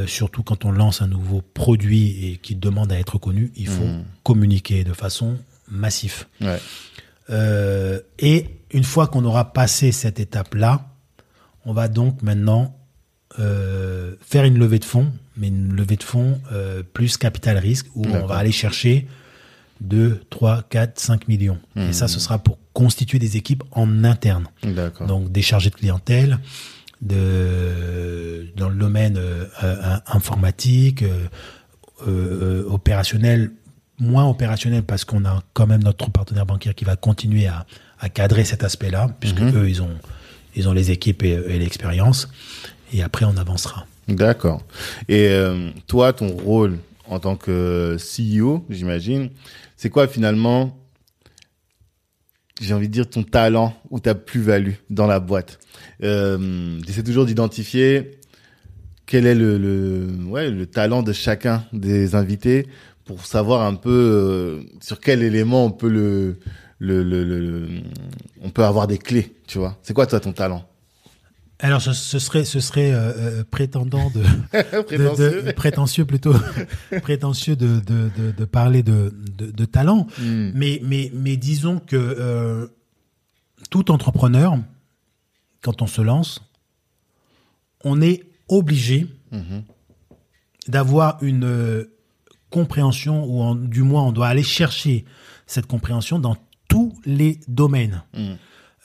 [0.07, 3.83] surtout quand on lance un nouveau produit et qui demande à être connu, il faut
[3.83, 4.03] Mhm.
[4.23, 5.37] communiquer de façon
[5.69, 6.25] massive.
[6.39, 6.59] Ouais.
[8.19, 10.87] Et une fois qu'on aura passé cette étape-là,
[11.65, 12.75] on va donc maintenant
[13.39, 17.87] euh, faire une levée de fonds, mais une levée de fonds euh, plus capital risque,
[17.95, 19.07] où on va aller chercher
[19.81, 21.57] 2, 3, 4, 5 millions.
[21.89, 24.45] Et ça, ce sera pour constituer des équipes en interne.
[25.07, 26.39] Donc des chargés de clientèle,
[27.01, 29.45] de, dans le domaine euh,
[30.07, 31.03] informatique,
[32.67, 33.51] opérationnel,
[33.99, 37.65] moins opérationnel parce qu'on a quand même notre partenaire bancaire qui va continuer à,
[37.99, 39.55] à cadrer cet aspect-là, puisque Mhm.
[39.57, 39.95] eux, ils ont,
[40.55, 42.29] ils ont les équipes et, l'expérience.
[42.93, 43.85] Et après, on avancera.
[44.07, 44.61] D'accord.
[45.07, 49.29] Et euh, toi, ton rôle en tant que CEO, j'imagine,
[49.77, 50.77] c'est quoi finalement
[52.61, 55.59] J'ai envie de dire ton talent ou ta plus-value dans la boîte?
[56.03, 58.19] Euh, J'essaie toujours d'identifier
[59.05, 62.67] quel est le talent de chacun des invités
[63.05, 66.37] pour savoir un peu euh, sur quel élément on peut le,
[66.83, 67.67] le, le, le-
[68.41, 69.77] on peut avoir des clés, tu vois.
[69.83, 70.67] C'est quoi toi ton talent?
[71.59, 74.23] Alors, ce, ce serait, ce serait euh, euh, prétendant de,
[74.83, 75.43] Prétentieux.
[75.43, 76.33] de- prétentieux plutôt,
[77.03, 80.07] prétentieux de, de, de, parler de, de, talent.
[80.19, 80.49] Hmm.
[80.55, 82.65] Mais, mais, mais disons que euh,
[83.69, 84.57] tout entrepreneur,
[85.61, 86.41] quand on se lance,
[87.83, 89.63] on est obligé Mhm.
[90.67, 91.93] d'avoir une, euh,
[92.49, 95.05] compréhension ou en- du moins on doit aller chercher
[95.47, 96.35] cette compréhension dans
[96.71, 98.03] tous les domaines.
[98.13, 98.31] Mm.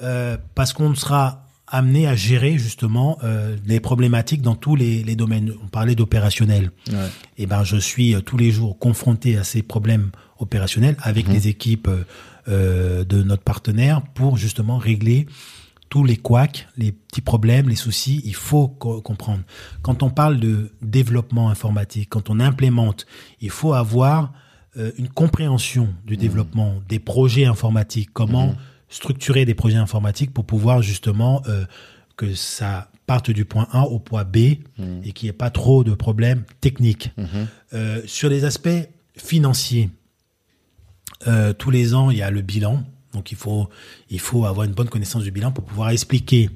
[0.03, 5.17] Euh, parce qu'on sera amené à gérer justement euh, les problématiques dans tous les, les
[5.17, 5.53] domaines.
[5.65, 6.71] On parlait d'opérationnel.
[6.89, 7.09] Ouais.
[7.39, 11.49] Et ben je suis euh, tous les jours confronté à ces problèmes opérationnels avec les
[11.49, 12.05] équipes euh,
[12.49, 15.27] euh, de notre partenaire pour justement régler
[15.89, 19.43] tous les couacs, les petits problèmes, les soucis, il faut co- comprendre.
[19.83, 23.07] Quand on parle de développement informatique, quand on implémente,
[23.41, 24.33] il faut avoir
[24.79, 28.55] euh, une compréhension du développement des projets informatiques, comment
[28.89, 31.65] structurer des projets informatiques pour pouvoir justement euh,
[32.17, 35.85] que ça parte du point A au point B et qu'il n'y ait pas trop
[35.85, 37.13] de problèmes techniques.
[37.73, 39.91] Euh, sur les aspects financiers,
[41.59, 42.83] tous les ans, il y a le bilan.
[43.13, 43.69] Donc, il faut,
[44.11, 46.51] il faut avoir une bonne connaissance du bilan pour pouvoir expliquer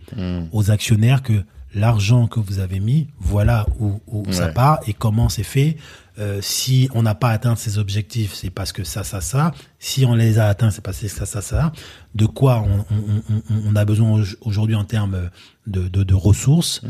[0.53, 5.29] aux actionnaires que l'argent que vous avez mis, voilà où, où ça part et comment
[5.29, 5.77] c'est fait.
[6.21, 9.53] Euh, si on n'a pas atteint ses objectifs, c'est parce que ça, ça, ça.
[9.79, 11.73] Si on les a atteints, c'est parce que ça, ça, ça.
[12.15, 15.31] De quoi on, on- on- on a besoin au- aujourd'hui en termes
[15.67, 16.83] de, de, de ressources.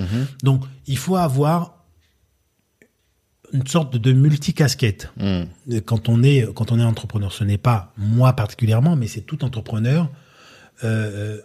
[0.43, 1.77] Donc, il faut avoir
[3.53, 5.81] une sorte de, de multicasquette Mm.
[5.85, 9.45] quand on est quand on est entrepreneur, ce n'est pas moi particulièrement, mais c'est tout
[9.45, 10.09] entrepreneur,
[10.85, 11.39] euh,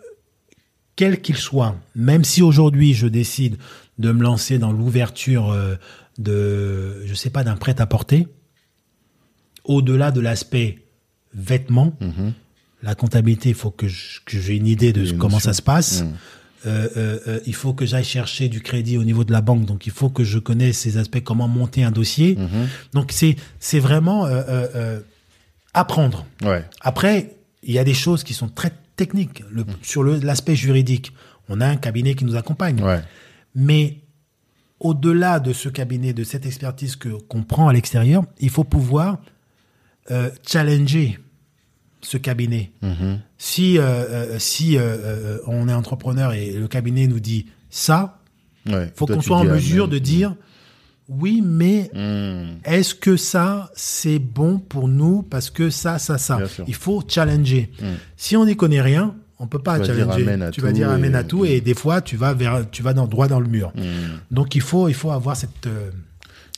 [0.96, 1.76] quel qu'il soit.
[1.96, 3.58] Même si aujourd'hui je décide
[3.98, 5.76] de me lancer dans l'ouverture euh,
[6.18, 8.28] de, je sais pas, d'un prêt à porter,
[9.64, 10.80] au-delà de l'aspect
[11.34, 11.94] vêtements,
[12.84, 16.04] la comptabilité, il faut que j'ai une idée de comment ça se passe.
[16.04, 16.14] Mm.
[16.68, 19.66] Euh, euh, euh, il faut que j'aille chercher du crédit au niveau de la banque,
[19.66, 22.38] donc il faut que je connaisse ces aspects, comment monter un dossier.
[22.94, 24.28] Donc c'est c'est vraiment
[25.74, 26.26] apprendre.
[26.44, 26.64] Ouais.
[26.82, 31.12] Après, il y a des choses qui sont très techniques Le- sur l'aspect juridique.
[31.50, 33.02] On a un cabinet qui nous accompagne, Ouais.
[33.54, 33.98] mais
[34.88, 39.18] au-delà de ce cabinet, de cette expertise que qu'on prend à l'extérieur, il faut pouvoir
[40.12, 41.18] euh, challenger
[42.02, 42.72] ce cabinet.
[43.38, 48.20] Si euh, euh, si euh, on est entrepreneur et le cabinet nous dit ça,
[48.68, 48.92] Ouais.
[48.96, 50.36] faut qu'on soit en ah, mesure de dire
[51.08, 52.58] oui, mais Mm.
[52.64, 57.70] est-ce que ça c'est bon pour nous parce que ça ça ça il faut challenger
[58.18, 60.90] si on n'y connaît rien on peut pas Tu vas dire tu vas tout dire
[60.90, 63.40] amen et- à tout et des fois tu vas vers tu vas dans droit dans
[63.40, 63.82] le mur Mm.
[64.32, 65.90] donc il faut il faut avoir cette euh,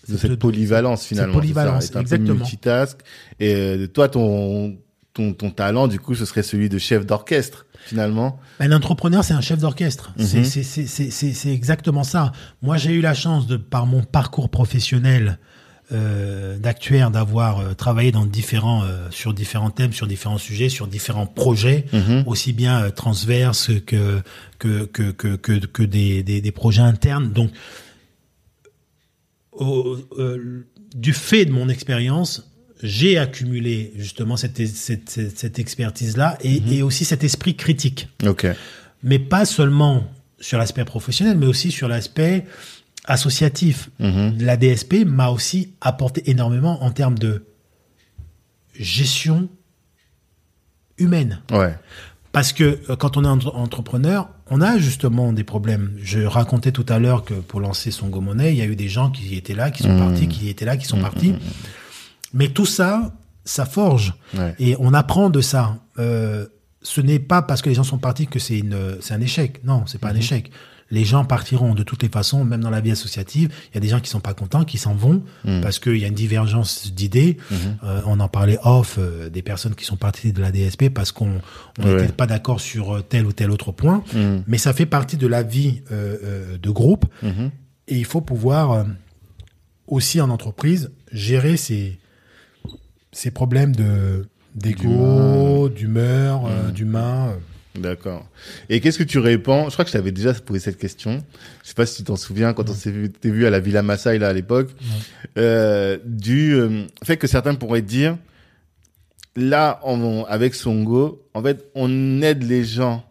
[0.10, 1.34] de cette polyvalence finalement.
[1.34, 2.34] c'est ça, polyvalence, être un peu exactement.
[2.36, 3.00] multitask.
[3.42, 4.78] Et euh, toi, ton,
[5.14, 8.40] ton, ton talent, du coup, ce serait celui de chef d'orchestre, finalement.
[8.62, 10.14] Un entrepreneur, c'est un chef d'orchestre.
[10.18, 10.26] Mhm.
[10.26, 12.32] C'est- C'est c'est- c'est- c'est- c'est exactement ça.
[12.62, 15.40] Moi, j'ai eu la chance, de, par mon parcours professionnel
[15.94, 20.88] euh, d'actuaire, d'avoir euh, travaillé dans différents, euh, sur différents thèmes, sur différents sujets, sur
[20.88, 22.24] différents projets, Mhm.
[22.28, 24.22] aussi bien transverses que
[24.60, 27.32] que que que que, que des, des, des projets internes.
[27.32, 27.52] Donc,
[29.54, 29.98] au-
[30.96, 32.50] du fait de mon expérience,
[32.84, 38.46] j'ai accumulé justement cette, cette, cette, cette expertise-là et, et aussi cet esprit critique Ok.
[39.04, 40.04] mais pas seulement
[40.40, 42.46] sur l'aspect professionnel, mais aussi sur l'aspect
[43.08, 43.90] associatif.
[44.00, 47.46] La DSP m'a aussi apporté énormément en termes de
[48.74, 49.50] gestion
[50.98, 51.42] humaine.
[51.52, 51.76] Ouais.
[52.32, 55.94] Parce que euh, quand on est entre- entrepreneur, on a justement des problèmes.
[56.02, 58.76] Je racontais tout à l'heure que pour lancer son Go Money, il y a eu
[58.76, 61.34] des gens qui étaient là, qui sont partis, qui étaient là, qui sont partis.
[62.34, 63.14] Mais tout ça,
[63.46, 64.14] ça forge.
[64.36, 64.54] Ouais.
[64.60, 65.78] Et on apprend de ça.
[65.98, 66.46] Euh,
[66.82, 69.64] ce n'est pas parce que les gens sont partis que c'est une, c'est un échec.
[69.64, 70.52] Non, c'est pas un échec.
[70.90, 73.50] Les gens partiront de toutes les façons, même dans la vie associative.
[73.72, 75.22] Il y a des gens qui sont pas contents, qui s'en vont
[75.62, 77.36] parce qu'il y a une divergence d'idées.
[77.84, 81.12] Euh, on en parlait off euh, des personnes qui sont parties de la DSP parce
[81.12, 81.42] qu'on
[81.78, 82.08] n'était Ouais.
[82.08, 84.02] pas d'accord sur euh, tel ou tel autre point.
[84.48, 87.06] Mais ça fait partie de la vie euh, de groupe.
[87.90, 88.86] Et il faut pouvoir
[89.88, 92.00] aussi en entreprise gérer ces,
[93.12, 94.26] ces problèmes de
[94.58, 97.30] d'égo, d'humeur, euh, d'humain.
[97.30, 97.80] euh.
[97.80, 98.28] D'accord.
[98.70, 99.66] Et qu'est-ce que tu réponds?
[99.70, 101.24] Je crois que je t'avais déjà posé cette question.
[101.64, 103.60] Je sais pas si tu t'en souviens quand on s'est vu, t'es vu à la
[103.60, 104.70] Villa Maasai là à l'époque,
[105.38, 108.18] euh, du euh, fait que certains pourraient dire,
[109.36, 113.06] là, on, avec Songo, en fait, on aide les gens,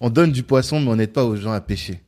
[0.00, 2.02] on donne du poisson, mais on n'aide pas aux gens à pêcher.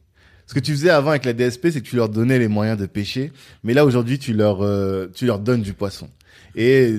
[0.46, 2.78] Ce que tu faisais avant avec la DSP, c'est que tu leur donnais les moyens
[2.78, 6.10] de pêcher, mais là aujourd'hui, tu leur, euh, tu leur donnes du poisson.
[6.54, 6.96] Et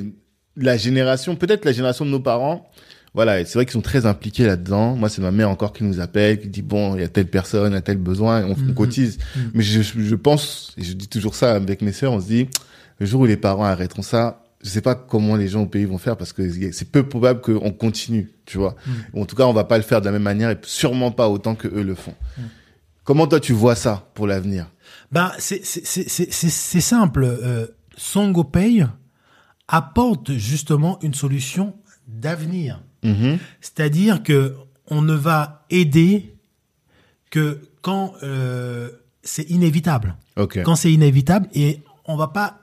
[0.58, 2.70] la génération, peut-être la génération de nos parents,
[3.14, 4.96] voilà, c'est vrai qu'ils sont très impliqués là-dedans.
[4.96, 7.28] Moi, c'est ma mère encore qui nous appelle, qui dit bon, il y a telle
[7.28, 9.18] personne, il y a tel besoin, on, on cotise.
[9.54, 12.48] Mais je, je pense, et je dis toujours ça avec mes sœurs, on se dit
[13.00, 15.86] le jour où les parents arrêteront ça, je sais pas comment les gens au pays
[15.86, 18.76] vont faire parce que c'est peu probable qu'on continue, tu vois.
[19.14, 21.12] Ou En tout cas, on va pas le faire de la même manière et sûrement
[21.12, 22.16] pas autant que eux le font.
[23.04, 24.68] Comment toi tu vois ça pour l'avenir?
[25.12, 27.24] Ben, c'est c'est- c'est- c'est- simple.
[27.26, 28.86] Euh, Songo Pay
[29.68, 31.74] apporte justement une solution
[32.08, 32.82] d'avenir.
[33.04, 33.38] Mhm.
[33.62, 34.56] C'est-à-dire que
[34.88, 36.36] on ne va aider
[37.32, 38.90] que quand euh,
[39.24, 40.16] c'est inévitable.
[40.64, 42.60] Quand c'est inévitable et on va pas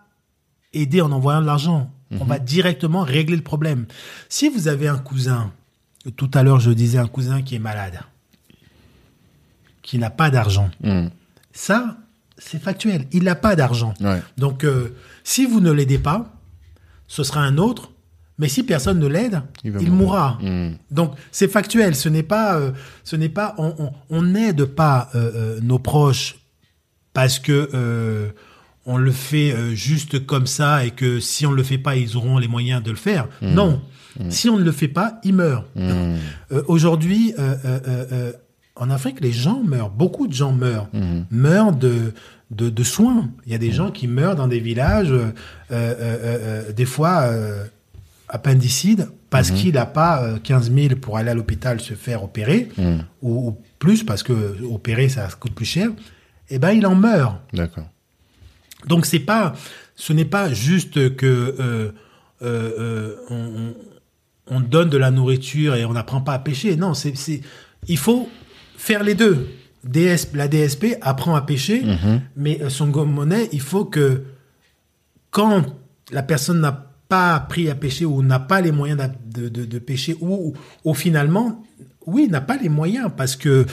[0.72, 1.90] aider en envoyant de l'argent.
[2.20, 3.86] On va directement régler le problème.
[4.28, 5.50] Si vous avez un cousin,
[6.16, 8.00] tout à l'heure je disais un cousin qui est malade,
[9.80, 11.10] qui n'a pas d'argent, Mhm.
[11.52, 11.96] ça
[12.38, 13.06] c'est factuel.
[13.12, 13.94] Il n'a pas d'argent.
[14.00, 14.20] Ouais.
[14.36, 16.32] Donc euh, si vous ne l'aidez pas,
[17.12, 17.90] ce sera un autre.
[18.38, 20.38] Mais si personne ne l'aide, Il mourra.
[20.40, 20.76] Mhm.
[20.90, 21.94] Donc c'est factuel.
[21.94, 22.70] Ce n'est pas, euh,
[23.04, 26.36] ce n'est pas, on- n'aide pas euh, euh, nos proches
[27.12, 28.30] parce que euh,
[28.86, 32.16] on le fait juste comme ça et que si on ne le fait pas, ils
[32.16, 33.28] auront les moyens de le faire.
[33.42, 33.80] Non.
[34.30, 35.66] Si on ne le fait pas, ils meurent.
[36.66, 37.34] Aujourd'hui,
[38.76, 39.90] en Afrique, les gens meurent.
[39.90, 40.88] Beaucoup de gens meurent.
[41.30, 42.12] Meurent de,
[42.52, 43.30] de, de soins.
[43.46, 45.32] Il y a des gens qui meurent dans des villages, euh,
[45.72, 47.30] euh, euh, des fois
[48.28, 52.68] appendicides, parce qu'il n'a pas euh, 15 000 pour aller à l'hôpital se faire opérer,
[53.22, 55.90] ou, ou plus, parce que opérer, ça coûte plus cher.
[56.50, 57.36] Eh ben, il en meurt.
[57.52, 57.86] D'accord.
[58.86, 59.54] Donc c'est pas,
[59.96, 61.92] ce n'est pas juste que euh,
[62.42, 63.74] euh, euh, on, on-
[64.48, 66.74] on donne de la nourriture et on n'apprend pas à pêcher.
[66.74, 67.40] Non, c'est, c'est,
[67.86, 68.28] il faut
[68.76, 69.46] faire les deux.
[69.84, 71.82] La DSP apprend à pêcher,
[72.36, 74.22] mais euh, son monnaie, il faut que
[75.30, 75.64] quand
[76.10, 79.78] la personne n'a pas appris à pêcher ou n'a pas les moyens de, de, de
[79.78, 81.62] pêcher ou, ou finalement,
[82.06, 83.66] oui, n'a pas les moyens parce que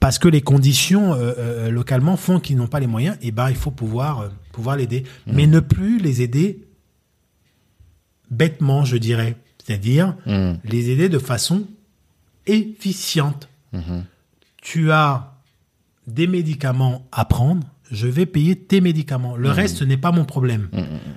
[0.00, 3.48] parce que les conditions euh, euh, localement font qu'ils n'ont pas les moyens, et ben
[3.48, 6.60] il faut pouvoir euh, pouvoir l'aider, mais ne plus les aider
[8.30, 10.58] bêtement, je dirais, c'est-à-dire Mhm.
[10.64, 11.64] les aider de façon
[12.46, 13.48] efficiente.
[14.62, 15.33] Tu as
[16.06, 19.36] des médicaments à prendre, je vais payer tes médicaments.
[19.36, 20.68] Le reste, ce n'est pas mon problème.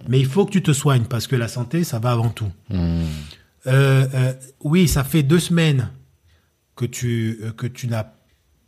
[0.07, 2.51] Mais il faut que tu te soignes parce que la santé, ça va avant tout.
[2.71, 5.89] Euh, euh, oui, ça fait deux semaines
[6.75, 8.05] que tu, euh, que tu n'as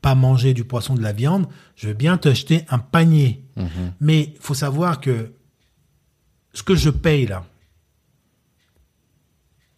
[0.01, 1.47] pas mangé du poisson, de la viande.
[1.75, 3.45] Je veux bien te jeter un panier.
[3.99, 5.33] Mais il faut savoir que
[6.53, 7.45] ce que je paye là,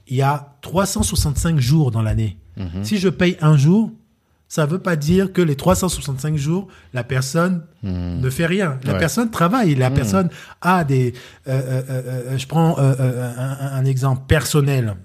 [0.08, 2.38] il y a 365 jours dans l'année.
[2.84, 3.92] Si je paye un jour,
[4.54, 8.78] ça ne veut pas dire que les 365 jours, la personne ne fait rien.
[8.84, 9.00] La Ouais.
[9.00, 10.30] personne travaille, la personne
[10.62, 11.14] a des...
[11.48, 12.94] euh, euh, euh, je prends un,
[13.80, 14.96] un exemple personnel.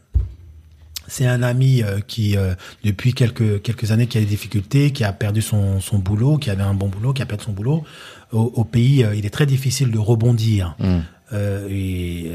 [1.07, 5.05] C'est un ami euh, qui, euh, depuis quelques, quelques années, qui a des difficultés, qui
[5.05, 7.85] a perdu son, son boulot, qui avait un bon boulot, qui a perdu son boulot.
[8.33, 10.75] Au, au pays, euh, il est très difficile de rebondir.
[11.33, 12.33] Euh, et,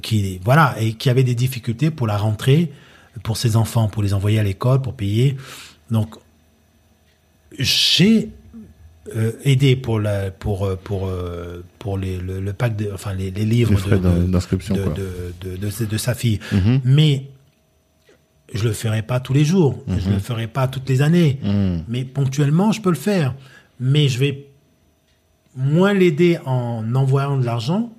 [0.00, 2.72] qui, voilà, et qui avait des difficultés pour la rentrée,
[3.22, 5.36] pour ses enfants, pour les envoyer à l'école, pour payer.
[5.90, 6.16] Donc,
[7.58, 8.30] j'ai
[9.14, 13.14] euh, aidé pour la, pour, euh, pour, euh, pour les, le, le pack de, enfin,
[13.14, 14.94] les, les livres Les de- d'in- de- d'inscription, de, quoi.
[14.94, 16.40] de, de, de, de sa fille.
[16.52, 16.80] Mhm.
[16.84, 17.26] Mais
[18.52, 21.84] je le ferai pas tous les jours, je le ferai pas toutes les années, Mhm.
[21.88, 23.34] mais ponctuellement je peux le faire.
[23.78, 24.46] Mais je vais
[25.54, 27.92] moins l'aider en envoyant de l'argent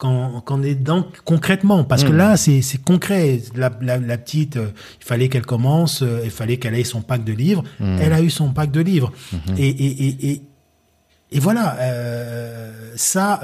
[0.00, 1.84] qu'en qu'en aidant concrètement.
[1.84, 3.40] Parce que là, c'est concret.
[3.54, 7.02] La, la, la petite, euh, il fallait qu'elle commence, euh, il fallait qu'elle ait son
[7.02, 7.62] pack de livres.
[7.78, 9.12] Elle a eu son pack de livres.
[9.56, 10.42] Et, et, et, et,
[11.32, 13.40] et voilà, euh, ça,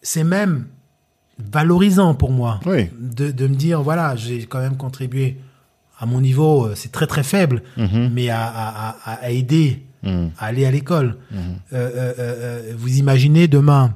[0.00, 0.66] c'est même
[1.52, 2.88] valorisant pour moi Oui.
[2.98, 5.36] de, de me dire, voilà, j'ai quand même contribué
[6.00, 10.64] à mon niveau, c'est très très faible, mais à, à, à, à aider à aller
[10.64, 11.16] à l'école.
[11.72, 13.94] Vous imaginez demain,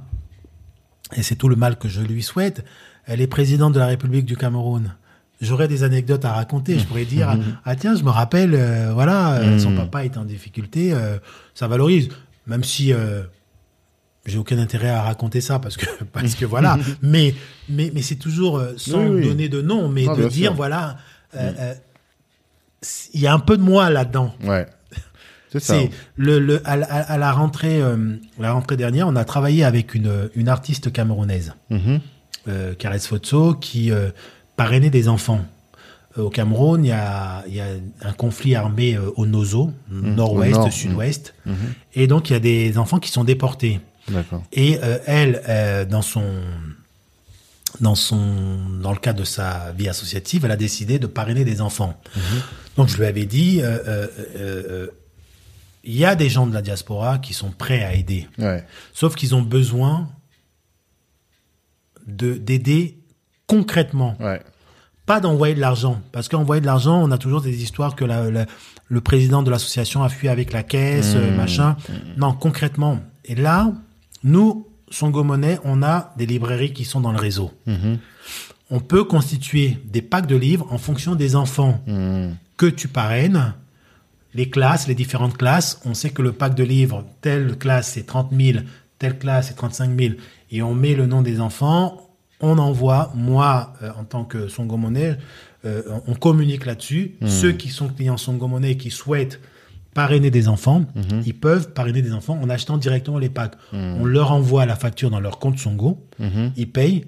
[1.17, 2.65] et c'est tout le mal que je lui souhaite,
[3.07, 4.95] elle est présidente de la République du Cameroun.
[5.41, 6.79] J'aurais des anecdotes à raconter.
[6.79, 10.25] Je pourrais dire, ah tiens, je me rappelle, euh, voilà, euh, son papa est en
[10.25, 11.19] difficulté, euh,
[11.55, 12.09] ça valorise,
[12.47, 12.93] même si
[14.25, 16.79] j'ai aucun intérêt à raconter ça parce que parce que voilà.
[17.03, 17.35] mais
[17.69, 19.29] mais mais c'est toujours sans Oui, oui.
[19.29, 20.55] donner de nom, mais Ah, de dire sûr.
[20.55, 20.97] voilà,
[21.35, 21.75] euh,
[23.15, 24.35] il y a un peu de moi là-dedans.
[24.45, 24.67] Ouais.
[25.53, 25.75] C'est ça.
[26.17, 29.95] Le, le à, la- à la rentrée euh, la rentrée dernière, on a travaillé avec
[29.95, 32.01] une une artiste camerounaise, Mhm.
[32.49, 34.11] euh, Caresse Fotso, qui euh,
[34.57, 35.45] parrainait des enfants.
[36.19, 37.67] Euh, Au Cameroun, il y a, y a
[38.03, 41.35] un conflit armé au Nozo, nord-ouest, Au nord, sud-ouest,
[41.95, 43.81] et donc il y a des enfants qui sont déportés.
[44.09, 44.43] D'accord.
[44.53, 46.25] Et elle, dans son
[47.81, 51.61] dans son dans le cadre de sa vie associative, elle a décidé de parrainer des
[51.63, 51.99] enfants.
[52.77, 54.87] Donc je lui avais dit, euh, euh, euh, euh,
[55.85, 58.65] il y a des gens de la diaspora qui sont prêts à aider, Ouais.
[58.93, 60.09] sauf qu'ils ont besoin
[62.07, 62.99] de d'aider
[63.47, 64.41] concrètement, Ouais.
[65.07, 68.31] pas d'envoyer de l'argent, parce qu'envoyer de l'argent, on a toujours des histoires que la-
[68.31, 68.47] la-
[68.89, 71.77] le président de l'association a fui avec la caisse, euh, machin.
[72.17, 73.01] Non, concrètement.
[73.25, 73.73] Et là,
[74.25, 77.51] nous, Songo Monnaie, on a des librairies qui sont dans le réseau.
[77.67, 77.99] Mhm.
[78.71, 81.83] On peut constituer des packs de livres en fonction des enfants
[82.57, 83.55] que tu parraines,
[84.35, 85.81] les classes, les différentes classes.
[85.85, 88.59] On sait que le pack de livres, telle classe c'est 30 000,
[88.99, 90.15] telle classe c'est 35 000,
[90.51, 92.09] et on met le nom des enfants.
[92.41, 95.17] On envoie, moi, euh, en tant que Songo Monnaie,
[95.65, 97.13] euh, on communique là-dessus.
[97.25, 99.39] Ceux qui sont clients Songo Monnaie et qui souhaitent
[99.95, 100.87] parrainer des enfants,
[101.27, 103.55] ils peuvent parrainer des enfants en achetant directement les packs.
[103.73, 106.53] On leur envoie la facture dans leur compte Songo, Mhm.
[106.57, 107.05] ils payent,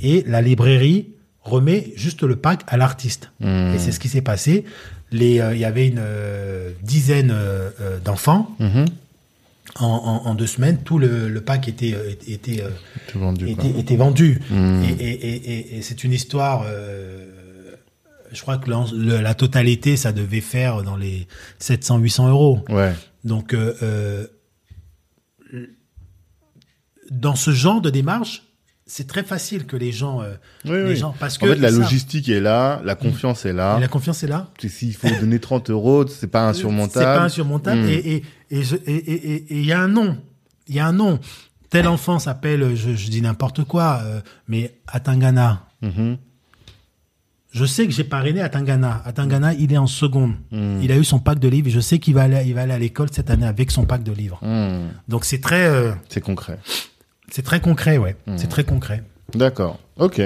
[0.00, 3.32] et la librairie remet juste le pack à l'artiste.
[3.40, 3.74] Mhm.
[3.74, 4.64] Et c'est ce qui s'est passé.
[5.10, 7.70] Les, euh, Il y avait une euh, dizaine euh,
[8.04, 8.54] d'enfants.
[8.58, 8.84] Mhm.
[9.80, 11.94] En, en- en deux semaines, tout le, le pack était,
[12.26, 12.64] était,
[13.06, 14.40] Tout vendu, était, était vendu.
[14.50, 14.84] Mhm.
[14.84, 16.64] Et, et- et- et- et c'est une histoire.
[18.32, 21.26] je crois que le- la totalité, ça devait faire dans les
[21.60, 22.64] 700-800 euros.
[22.68, 22.92] Ouais.
[23.24, 23.54] Donc,
[27.10, 28.42] dans ce genre de démarche,
[28.90, 30.32] c'est très facile que les gens, euh,
[30.64, 30.96] Oui, les oui.
[30.96, 33.76] gens, parce que En fait, la logistique est là, la confiance est là.
[33.78, 34.48] Et la confiance est là.
[34.66, 36.92] S'il faut donner 30 euros, c'est pas insurmontable.
[37.06, 37.82] C'est pas insurmontable.
[37.82, 37.88] Mm.
[37.90, 40.16] Et et et je- et et- et- et il y a un nom.
[40.66, 41.20] Il y a un nom.
[41.70, 45.66] Tel enfant s'appelle, je, je dis n'importe quoi, euh, mais Atangana.
[45.82, 46.16] Mhm.
[47.50, 49.02] Je sais que j'ai parrainé Atangana.
[49.06, 50.32] Atangana, il est en seconde.
[50.50, 50.80] Mm.
[50.82, 51.68] Il a eu son pack de livres.
[51.68, 53.84] et Je sais qu'il va aller, il va aller à l'école cette année avec son
[53.86, 54.38] pack de livres.
[54.42, 54.88] Mhm.
[55.08, 56.58] Donc c'est très, euh, C'est concret.
[57.30, 58.16] C'est très concret, ouais.
[58.26, 58.36] Mm.
[58.36, 59.02] C'est très concret.
[59.34, 59.78] D'accord.
[59.98, 60.20] Ok.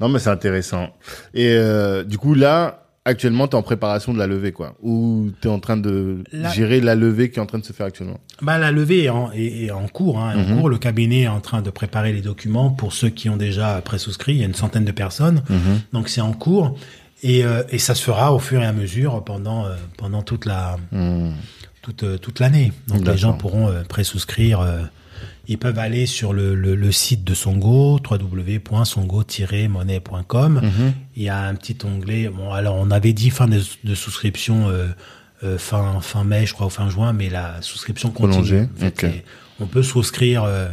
[0.00, 0.88] Non, mais c'est intéressant.
[1.34, 4.74] Et euh, du coup, là, actuellement, tu es en préparation de la levée, quoi.
[4.82, 6.22] Ou tu es en train de
[6.54, 8.18] gérer la levée qui est en train de se faire actuellement?
[8.42, 10.18] Bah, la levée est en, est- est en cours.
[10.20, 10.58] Hein, en Mhm.
[10.60, 10.68] cours.
[10.68, 14.32] Le cabinet est en train de préparer les documents pour ceux qui ont déjà présouscrit.
[14.34, 15.42] Il y a une centaine de personnes.
[15.48, 15.80] Mhm.
[15.94, 16.76] Donc c'est en cours.
[17.22, 20.44] Et, euh, et ça se fera au fur et à mesure pendant, euh, pendant toute
[20.44, 21.32] la Mhm.
[21.80, 22.72] toute, toute l'année.
[22.88, 24.60] Donc les gens pourront présouscrire.
[25.48, 30.60] Ils peuvent aller sur le, le, le site de Songo, www.songo-monnaie.com.
[30.62, 30.92] Mhm.
[31.16, 32.28] Il y a un petit onglet.
[32.28, 34.88] Bon, alors on avait dit fin de, de souscription euh,
[35.44, 38.32] euh, fin fin mai, je crois, ou fin juin, mais la souscription continue.
[38.32, 38.94] Prolongée, En fait, ok.
[39.00, 39.24] c'est-
[39.60, 40.68] On peut souscrire euh,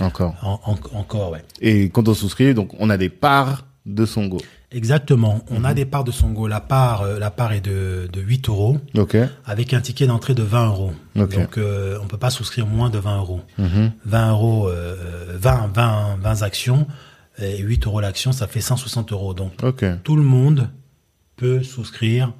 [0.00, 0.34] Encore.
[0.42, 1.42] en- en- encore, ouais.
[1.62, 4.38] Et quand on souscrit, donc on a des parts de Songo.
[4.70, 5.42] Exactement.
[5.50, 5.64] On Mhm.
[5.64, 6.46] a des parts de Songo.
[6.46, 9.16] La part, euh, la part est de, de 8 euros Ok.
[9.46, 10.92] avec un ticket d'entrée de 20 euros.
[11.16, 11.34] Ok.
[11.34, 13.40] Donc, euh, on peut pas souscrire moins de 20 euros.
[13.56, 13.92] Mhm.
[14.04, 16.86] 20 euros, euh, 20, 20, 20 actions
[17.40, 19.32] et 8 euros l'action, ça fait 160 euros.
[19.34, 19.84] Donc, Ok.
[20.04, 20.68] tout le monde
[21.36, 22.32] peut souscrire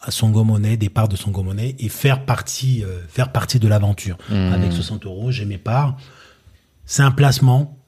[0.00, 3.66] à Songo Monnaie, des parts de Songo Monnaie et faire partie, euh, faire partie de
[3.66, 4.16] l'aventure.
[4.30, 4.52] Mhm.
[4.52, 5.96] Avec 60 euros, j'ai mes parts.
[6.84, 7.78] C'est un placement.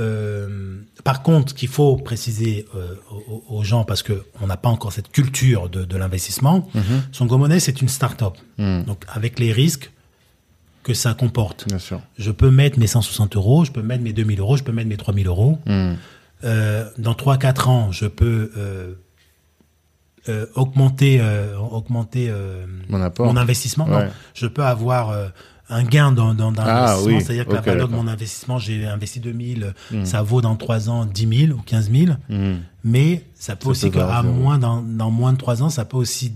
[0.00, 2.94] Euh, par contre, qu'il faut préciser euh,
[3.28, 7.02] aux, aux gens, parce que on n'a pas encore cette culture de, de l'investissement, Mhm.
[7.12, 8.34] Songo Monnaie, c'est une start-up.
[8.58, 8.84] Mhm.
[8.84, 9.90] Donc, avec les risques
[10.82, 11.68] que ça comporte.
[11.68, 12.00] Bien sûr.
[12.18, 14.88] Je peux mettre mes 160 euros, je peux mettre mes 2000 euros, je peux mettre
[14.88, 15.58] mes 3000 euros.
[15.66, 15.96] Mhm.
[16.44, 18.50] Euh, dans 3-4 ans, je peux
[20.54, 21.20] augmenter,
[21.70, 22.32] augmenter
[22.88, 23.86] Mon investissement.
[23.86, 25.12] Non, je peux avoir
[25.70, 26.66] un gain dans, dans, dans Ah,
[26.96, 27.16] l'investissement.
[27.16, 27.22] oui.
[27.24, 30.04] C'est-à-dire que la valeur de mon investissement, j'ai investi 2000, Mm.
[30.04, 32.12] ça vaut dans 3 ans 10 000 ou 15 000.
[32.28, 32.58] Mhm.
[32.84, 34.22] Mais ça peut Ça aussi peut zéro.
[34.22, 36.32] moins dans, dans moins de 3 ans, ça peut aussi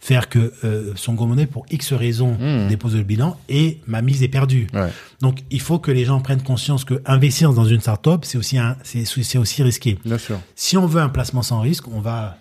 [0.00, 2.68] faire que euh, son monnaie pour X raisons Mm.
[2.68, 4.66] dépose le bilan et ma mise est perdue.
[4.74, 4.90] Ouais.
[5.20, 8.58] Donc il faut que les gens prennent conscience que investir dans une startup, c'est aussi
[8.58, 9.98] un, c'est c'est aussi risqué.
[10.04, 10.38] Bien sûr.
[10.54, 12.36] Si on veut un placement sans risque, on va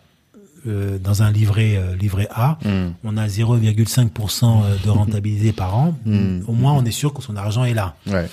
[0.67, 2.93] euh, dans un livret euh, livret A, Mhm.
[3.03, 5.97] on a 0,5% de rentabilité par an.
[6.05, 6.41] Mm.
[6.47, 7.95] Au moins, on est sûr que son argent est là.
[8.07, 8.27] Ouais.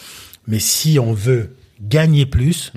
[0.47, 2.72] Mais si on veut gagner plus,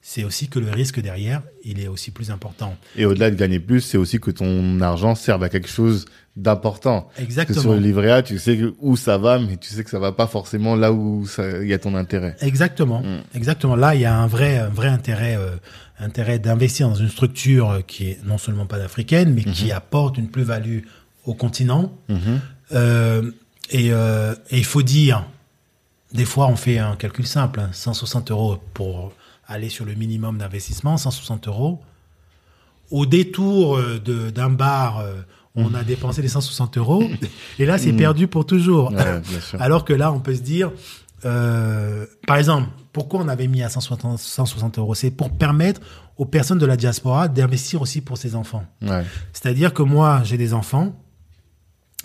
[0.00, 2.74] c'est aussi que le risque derrière, il est aussi plus important.
[2.96, 7.02] Et au-delà de gagner plus, c'est aussi que ton argent serve à quelque chose d'important.
[7.02, 7.60] Parce que Exactement.
[7.60, 10.12] sur le livret A, tu sais où ça va, mais tu sais que ça va
[10.12, 11.26] pas forcément là où
[11.60, 12.36] il y a ton intérêt.
[12.40, 13.02] Exactement.
[13.34, 13.76] Exactement.
[13.76, 15.56] Là, il y a un vrai, un vrai intérêt, euh,
[16.02, 20.28] intérêt d'investir dans une structure qui est non seulement pas africaine, mais qui apporte une
[20.28, 20.80] plus-value
[21.24, 21.92] au continent.
[22.08, 22.40] Mhm.
[22.72, 23.30] Euh,
[23.70, 25.24] et euh, et il faut dire,
[26.12, 29.12] des fois, on fait un calcul simple, hein, 160 euros pour
[29.46, 31.80] aller sur le minimum d'investissement, 160 euros.
[32.90, 35.04] Au détour euh, d'un bar,
[35.54, 37.04] on a dépensé les 160 euros,
[37.58, 38.92] et là, c'est perdu pour toujours.
[38.92, 39.22] Ouais.
[39.58, 40.72] Alors que là, on peut se dire,
[41.24, 44.94] euh, par exemple, pourquoi on avait mis à 160, 160 euros?
[44.94, 45.80] C'est pour permettre
[46.18, 48.64] aux personnes de la diaspora d'investir aussi pour ses enfants.
[48.82, 49.04] Ouais.
[49.32, 50.94] C'est-à-dire que moi, j'ai des enfants,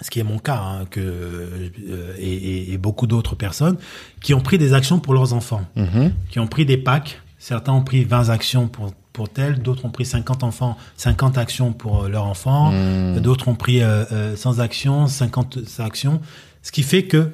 [0.01, 3.78] ce qui est mon cas, hein, que, euh, et, et- et beaucoup d'autres personnes,
[4.22, 6.11] qui ont pris des actions pour leurs enfants, Mhm.
[6.30, 7.22] qui ont pris des packs.
[7.39, 11.74] Certains ont pris 20 actions pour, pour tel, d'autres ont pris 50 enfants, 50 actions
[11.74, 13.20] pour euh, leurs enfants, Mhm.
[13.20, 16.22] d'autres ont pris euh, 100 actions, 50 actions.
[16.61, 17.32] Ce qui fait que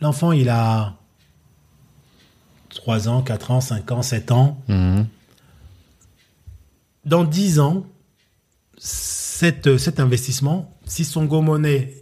[0.00, 0.94] l'enfant, il a
[2.70, 4.60] 3 ans, 4 ans, 5 ans, 7 ans.
[4.68, 5.06] Mhm.
[7.04, 7.86] Dans 10 ans,
[8.76, 11.94] cet, cet investissement, si Songo Money,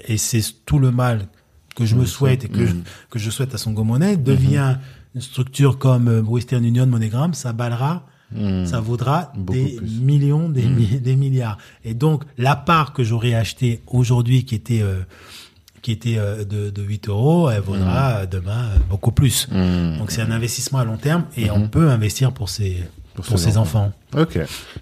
[0.00, 1.28] et c'est tout le mal
[1.74, 2.74] que je me souhaite et que, je,
[3.10, 4.76] que je souhaite à Songo Money, devient
[5.14, 8.06] une structure comme euh, Western Union, MoneyGram, ça balera
[8.64, 10.00] ça vaudra Beaucoup des plus.
[10.00, 11.58] millions, des, mi- des milliards.
[11.84, 15.02] Et donc, la part que j'aurais achetée aujourd'hui, qui était, euh,
[15.86, 19.46] qui était euh, de, de 8 euros, elle vaudra euh, demain euh, beaucoup plus.
[19.52, 19.98] Mhm.
[19.98, 22.82] Donc, c'est un investissement à long terme et on peut investir pour ses,
[23.14, 23.92] Pour pour, ses enfants.
[24.12, 24.36] Ok.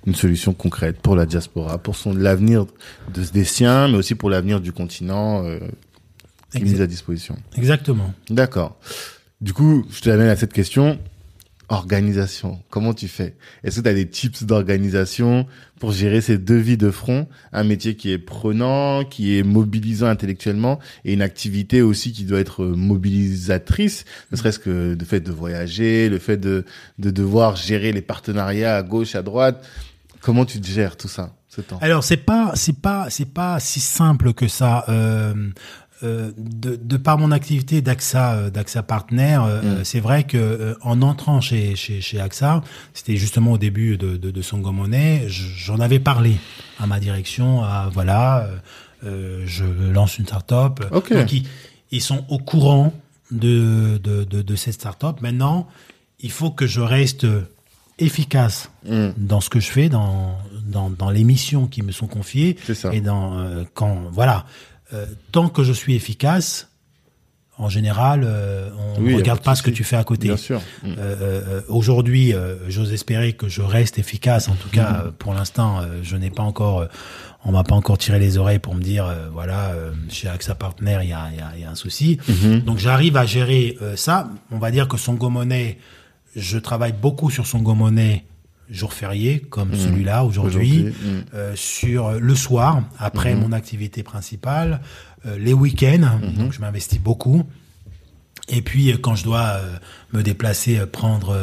[0.06, 2.64] Une solution concrète pour la diaspora, pour son l'avenir
[3.12, 5.58] de, des siens, mais aussi pour l'avenir du continent euh,
[6.50, 7.36] qui est mis à disposition.
[7.54, 8.14] Exactement.
[8.30, 8.78] D'accord.
[9.42, 10.98] Du coup, je te amène à cette question.
[11.68, 12.62] Organisation.
[12.68, 13.36] Comment tu fais?
[13.62, 15.46] Est-ce que tu as des tips d'organisation
[15.80, 17.26] pour gérer ces deux vies de front?
[17.52, 22.40] Un métier qui est prenant, qui est mobilisant intellectuellement et une activité aussi qui doit
[22.40, 26.66] être mobilisatrice, ne serait-ce que le fait de voyager, le fait de,
[26.98, 29.66] de devoir gérer les partenariats à gauche, à droite.
[30.20, 31.78] Comment tu gères tout ça, ce temps?
[31.82, 34.84] Alors c'est pas c'est pas c'est pas si simple que ça.
[34.88, 35.50] Euh,
[36.02, 40.76] euh, de, de par mon activité d'AXA euh, d'AXA Partner, euh, euh, c'est vrai que
[40.82, 42.62] en entrant chez chez, chez AXA,
[42.94, 46.36] c'était justement au début de de, de Songo Money, j- j'en avais parlé
[46.80, 47.62] à ma direction.
[47.62, 48.48] À, voilà,
[49.02, 50.80] je lance une start-up.
[50.90, 51.12] Ok.
[51.12, 51.46] Donc ils,
[51.90, 52.92] ils sont au courant
[53.30, 55.20] de de de, de cette start-up.
[55.20, 55.68] Maintenant,
[56.20, 57.26] il faut que je reste
[57.98, 59.10] efficace Mm.
[59.16, 60.36] dans ce que je fais, dans,
[60.66, 62.56] dans, dans les missions qui me sont confiées.
[62.66, 62.92] C'est ça.
[62.92, 64.44] Et dans, quand, voilà.
[64.92, 66.68] Euh, tant que je suis efficace,
[67.56, 70.26] en général, euh, on ne regarde pas ce que tu fais à côté.
[70.26, 70.60] Bien sûr.
[70.82, 70.86] Mm.
[70.86, 72.34] Euh, euh, Aujourd'hui,
[72.68, 74.48] j'ose espérer que je reste efficace.
[74.48, 76.88] En tout cas, euh, pour l'instant, je n'ai pas encore,
[77.44, 79.72] on m'a pas encore tiré les oreilles pour me dire, voilà,
[80.08, 82.18] chez AXA Partner, il y a, y, a, y a un souci.
[82.28, 82.64] Mm-hmm.
[82.64, 84.28] Donc, j'arrive à gérer ça.
[84.50, 85.78] On va dire que Songo Money,
[86.34, 88.24] je travaille beaucoup sur Songo Money
[88.76, 90.46] jour férié, comme celui-là aujourd'hui, Mm-hmm.
[90.46, 91.24] Aujourd'hui, mm.
[91.34, 94.80] euh, sur le soir, après mon activité principale,
[95.26, 97.44] euh, les week-ends, donc je m'investis beaucoup.
[98.48, 99.76] Et puis euh, quand je dois euh,
[100.12, 101.36] me déplacer, prendre,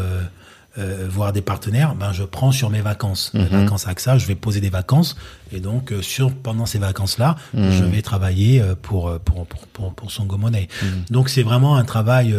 [1.09, 4.61] voir des partenaires, ben je prends sur mes vacances, mes vacances AXA, je vais poser
[4.61, 5.17] des vacances
[5.51, 10.37] et donc sur pendant ces vacances-là, je vais travailler pour pour pour pour, pour Songo
[10.37, 10.69] Money.
[11.09, 12.33] Donc c'est vraiment un travail,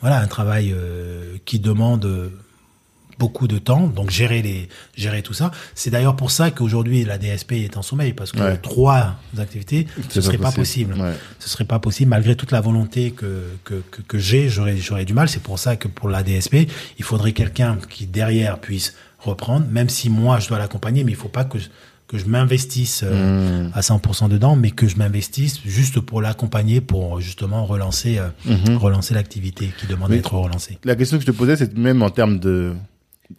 [0.00, 0.74] voilà, un travail
[1.44, 2.30] qui demande
[3.18, 5.50] beaucoup de temps, donc gérer les gérer tout ça.
[5.74, 8.56] C'est d'ailleurs pour ça qu'aujourd'hui la DSP est en sommeil parce que Ouais.
[8.58, 10.94] trois activités, ce serait pas pas possible.
[10.94, 11.12] Ouais.
[11.38, 15.04] Ce serait pas possible malgré toute la volonté que que que, que j'ai, j'aurais j'aurais
[15.04, 15.28] du mal.
[15.28, 19.88] C'est pour ça que pour la DSP, il faudrait quelqu'un qui derrière puisse reprendre, même
[19.88, 21.68] si moi je dois l'accompagner, mais il faut pas que je,
[22.06, 23.70] que je m'investisse euh, Mm.
[23.74, 28.28] à 100% dedans, mais que je m'investisse juste pour l'accompagner, pour justement relancer euh,
[28.76, 30.78] relancer l'activité qui demande d'être relancée.
[30.84, 32.74] La question que je te posais, c'est même en termes de...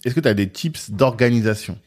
[0.03, 1.77] Est-ce que tu as des tips d'organisation?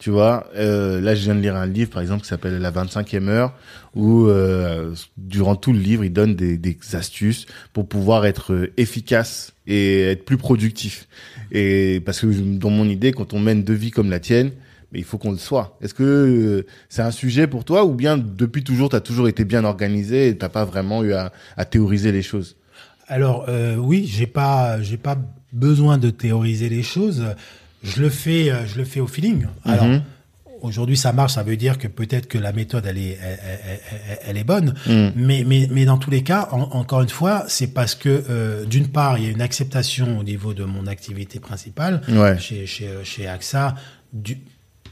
[0.00, 2.72] Tu vois, euh, là, je viens de lire un livre, par exemple, qui s'appelle La
[2.72, 3.52] 25e heure,
[3.94, 7.44] où euh, durant tout le livre, il donne des, astuces
[7.74, 11.06] pour pouvoir être efficace et être plus productif.
[11.52, 14.52] Et parce que dans mon idée, quand on mène deux vies comme la tienne,
[14.94, 15.76] il faut qu'on le soit.
[15.82, 19.28] Est-ce que euh, c'est un sujet pour toi ou bien depuis toujours, tu as toujours
[19.28, 22.56] été bien organisé et t'as pas vraiment eu à, à théoriser les choses?
[23.06, 23.48] Alors
[23.78, 25.18] oui, j'ai pas j'ai pas
[25.52, 27.24] besoin de théoriser les choses.
[27.82, 29.46] Je le fais euh, je le fais au feeling.
[29.64, 30.02] Alors Mhm.
[30.62, 33.80] aujourd'hui ça marche, ça veut dire que peut-être que la méthode elle est elle, elle-
[33.90, 34.74] elle- elle est bonne.
[34.86, 35.12] Mhm.
[35.16, 38.64] Mais mais mais dans tous les cas, en- encore une fois, c'est parce que euh,
[38.66, 42.38] d'une part il y a une acceptation au niveau de mon activité principale Ouais.
[42.38, 43.74] chez chez chez AXA
[44.12, 44.38] du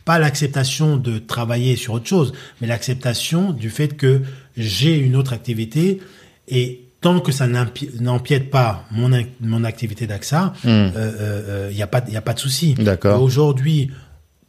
[0.07, 2.33] pas l'acceptation de travailler sur autre chose,
[2.63, 4.23] mais l'acceptation du fait que
[4.57, 6.01] j'ai une autre activité
[6.49, 10.93] et tant que ça n'empi- n'empiète pas mon, mon activité d'AXA, il Mm.
[10.97, 12.75] euh, n'y a pas, y a pas de souci.
[12.75, 13.23] D'accord.
[13.23, 13.91] Aujourd'hui,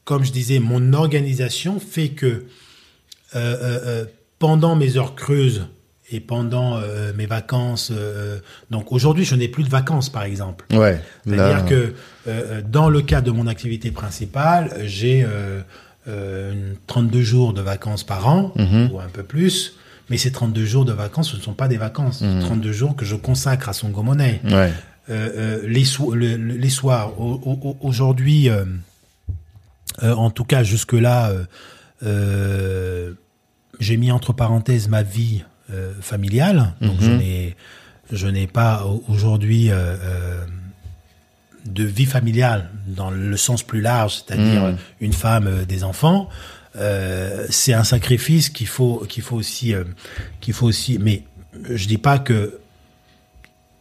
[0.04, 2.42] comme je disais, mon organisation fait que euh,
[3.36, 4.06] euh, euh,
[4.40, 5.68] pendant mes heures creuses
[6.12, 8.40] et pendant euh, mes vacances, euh,
[8.72, 10.66] donc aujourd'hui je n'ai plus de vacances par exemple.
[10.76, 11.00] Ouais.
[11.28, 11.94] C'est-à-dire que
[12.28, 15.62] euh, dans le cadre de mon activité principale, j'ai euh,
[16.08, 18.90] euh, une 32 jours de vacances par an, Mhm.
[18.92, 19.76] ou un peu plus.
[20.10, 22.22] Mais ces 32 jours de vacances, ce ne sont pas des vacances.
[22.22, 22.40] Mhm.
[22.42, 23.92] 32 jours que je consacre à son.
[24.46, 24.74] Ouais.
[25.10, 28.66] Euh, euh, les, so- le- le- les soirs, au- au- au- aujourd'hui, euh,
[30.02, 31.32] en tout cas jusque-là,
[33.80, 35.44] j'ai mis entre parenthèses ma vie
[36.02, 36.74] familiale.
[36.82, 37.18] Donc je Mhm.
[37.18, 37.56] n'ai
[38.12, 39.70] je n'ai pas au- aujourd'hui
[41.66, 44.78] de vie familiale dans le sens plus large, c'est-à-dire Mhm.
[45.02, 46.28] une femme, des enfants.
[46.80, 49.84] Euh, c'est un sacrifice qu'il faut qu'il faut aussi euh,
[50.40, 50.98] qu'il faut aussi.
[51.00, 51.24] Mais
[51.70, 52.60] je dis pas que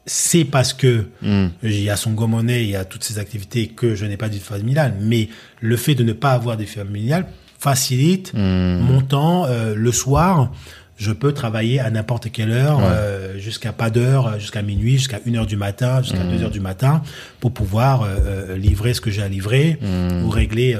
[0.07, 1.49] c'est parce que Hmm.
[1.63, 4.29] il y a son gomonnet, il y a toutes ces activités que je n'ai pas
[4.29, 4.95] de familiale.
[5.01, 5.29] Mais
[5.61, 7.27] le fait de ne pas avoir de vie familiale
[7.59, 8.79] facilite Hmm.
[8.81, 9.45] mon temps.
[9.47, 10.51] euh, le soir,
[10.97, 13.39] je peux travailler à n'importe quelle heure, Ouais.
[13.39, 16.31] jusqu'à pas d'heure, jusqu'à minuit, jusqu'à une heure du matin, jusqu'à Hmm.
[16.37, 17.03] deux heures du matin,
[17.41, 18.09] pour pouvoir
[18.57, 20.25] livrer ce que j'ai à livrer Hmm.
[20.25, 20.77] ou régler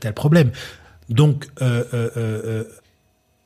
[0.00, 0.50] tel problème.
[1.08, 2.64] Donc, euh, euh, euh, euh,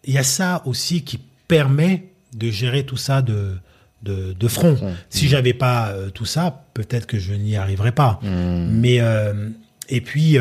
[0.04, 3.56] il y a ça aussi qui permet de gérer tout ça de,
[4.02, 4.76] de, de front.
[5.10, 8.18] Si j'avais pas tout ça, peut-être que je n'y arriverais pas.
[8.22, 9.50] Mais euh,
[9.88, 10.38] et puis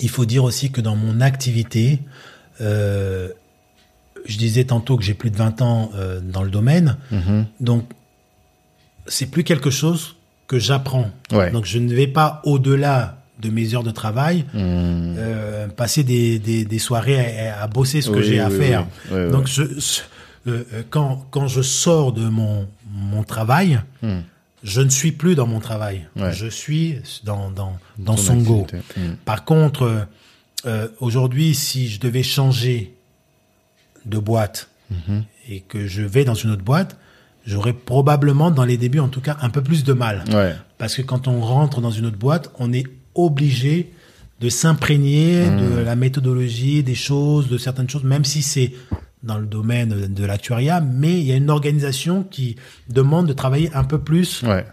[0.00, 2.00] il faut dire aussi que dans mon activité,
[2.60, 5.90] je disais tantôt que j'ai plus de 20 ans
[6.22, 7.46] dans le domaine, Mhm.
[7.60, 7.84] donc
[9.06, 11.10] c'est plus quelque chose que j'apprends.
[11.32, 11.50] Ouais.
[11.50, 15.14] Donc je ne vais pas au-delà de mes heures de travail Hmm.
[15.18, 18.86] euh, passer des, des, des soirées à, à bosser ce que Oui, j'ai à faire.
[19.10, 19.30] oui.
[19.30, 19.62] Donc je,
[20.46, 24.20] euh, quand, quand je sors de mon, mon travail, Hmm.
[24.62, 26.06] je ne suis plus dans mon travail.
[26.16, 26.32] Ouais.
[26.32, 28.62] Je suis dans, dans, dans Songo.
[28.62, 28.98] activité.
[29.00, 29.14] Hmm.
[29.24, 30.06] Par contre,
[30.66, 32.94] euh, aujourd'hui, si je devais changer
[34.06, 34.68] de boîte
[35.48, 36.96] et que je vais dans une autre boîte,
[37.46, 40.24] j'aurais probablement, dans les débuts en tout cas, un peu plus de mal.
[40.32, 40.54] Ouais.
[40.78, 42.84] Parce que quand on rentre dans une autre boîte, on est
[43.14, 43.92] obligé
[44.40, 45.56] de s'imprégner Mmh.
[45.76, 48.72] de la méthodologie, des choses, de certaines choses, même si c'est
[49.22, 52.56] dans le domaine de l'actuariat, mais il y a une organisation qui
[52.88, 54.64] demande de travailler un peu plus Ouais.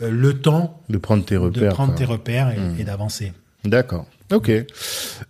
[0.00, 1.62] euh, le temps De prendre tes repères.
[1.70, 2.76] de prendre tes repères et, Mmh.
[2.80, 3.32] et d'avancer.
[3.64, 4.06] D'accord.
[4.32, 4.50] Ok.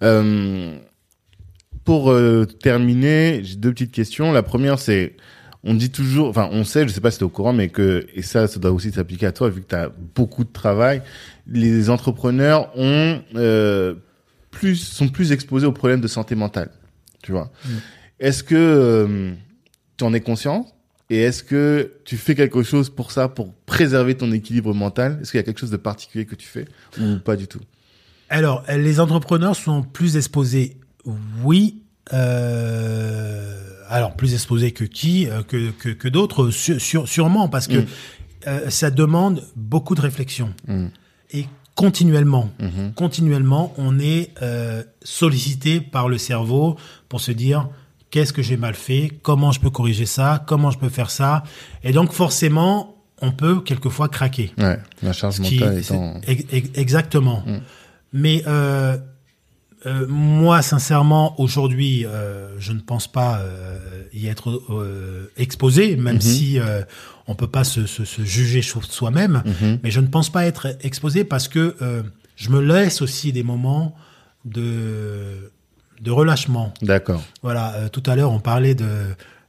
[0.02, 0.76] Euh,
[1.84, 4.30] pour euh, terminer, j'ai deux petites questions.
[4.32, 5.16] La première, c'est,
[5.62, 7.68] on dit toujours, enfin, on sait, je sais pas si tu es au courant, mais
[7.68, 10.52] que, et ça, ça doit aussi s'appliquer à toi, vu que tu as beaucoup de
[10.52, 11.02] travail,
[11.46, 13.94] les entrepreneurs ont euh,
[14.50, 16.70] plus, sont plus exposés aux problèmes de santé mentale.
[17.22, 17.52] Tu vois.
[18.18, 19.32] Est-ce que euh,
[19.98, 20.66] tu en es conscient?
[21.10, 25.18] Et est-ce que tu fais quelque chose pour ça, pour préserver ton équilibre mental?
[25.20, 26.66] Est-ce qu'il y a quelque chose de particulier que tu fais
[26.98, 27.60] ou pas du tout?
[28.30, 30.76] Alors, les entrepreneurs sont plus exposés,
[31.42, 31.82] oui.
[32.12, 37.78] euh, alors, plus exposés que qui euh, Que, que, que d'autres, sur- sûrement, parce que
[37.80, 37.86] Mm.
[38.46, 40.54] euh, ça demande beaucoup de réflexion.
[40.68, 40.86] Mm.
[41.32, 42.92] Et continuellement, Mhm.
[42.94, 46.76] continuellement, on est euh, sollicité par le cerveau
[47.08, 47.68] pour se dire
[48.10, 51.42] qu'est-ce que j'ai mal fait, comment je peux corriger ça, comment je peux faire ça.
[51.84, 54.52] Et donc, forcément, on peut quelquefois craquer.
[54.58, 56.20] Ouais, la charge qui- mentale étant...
[56.74, 57.42] exactement.
[57.46, 57.58] Mm.
[58.12, 58.96] Mais euh,
[59.86, 63.78] euh, moi, sincèrement, aujourd'hui, euh, je ne pense pas euh,
[64.12, 64.62] y être
[65.36, 66.20] exposé, même Mhm.
[66.20, 66.58] si
[67.26, 69.42] on peut pas se, se- se juger soi-même.
[69.46, 69.78] Mhm.
[69.82, 71.76] Mais je ne pense pas être exposé parce que
[72.36, 73.94] je me laisse aussi des moments
[74.44, 75.50] de
[76.00, 76.72] de relâchement.
[76.80, 77.22] D'accord.
[77.42, 77.90] Voilà.
[77.92, 78.88] tout à l'heure, on parlait de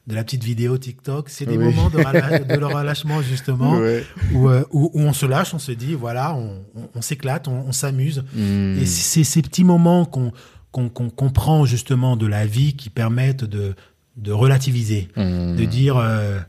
[0.08, 1.30] de la petite vidéo TikTok.
[1.30, 1.66] C'est des Oui.
[1.66, 1.98] moments de,
[2.54, 4.04] de le relâchement justement Ouais.
[4.34, 7.72] où, euh, où, où on se lâche, on se dit, voilà, on, s'éclate, on, on
[7.72, 8.24] s'amuse.
[8.36, 8.78] Hmm.
[8.80, 10.32] Et c'est ces petits moments qu'on
[10.72, 13.76] qu'on qu'on qu'on prend justement de la vie qui permettent de,
[14.18, 15.56] de relativiser, Hmm.
[15.56, 16.40] de dire, euh,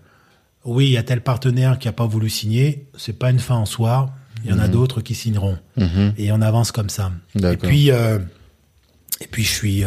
[0.65, 3.57] oui, il y a tel partenaire qui a pas voulu signer, c'est pas une fin
[3.57, 4.11] en soi,
[4.45, 5.59] il y en a d'autres qui signeront.
[6.17, 7.13] Et on avance comme ça.
[7.35, 8.19] Et puis, euh,
[9.21, 9.85] et puis je suis...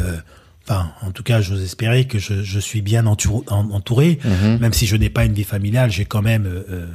[0.67, 4.57] Enfin, en tout cas, j'ose espérer que je, je suis bien entouré, entouré Mhm.
[4.59, 6.85] même si je n'ai pas une vie familiale, j'ai quand même euh, euh,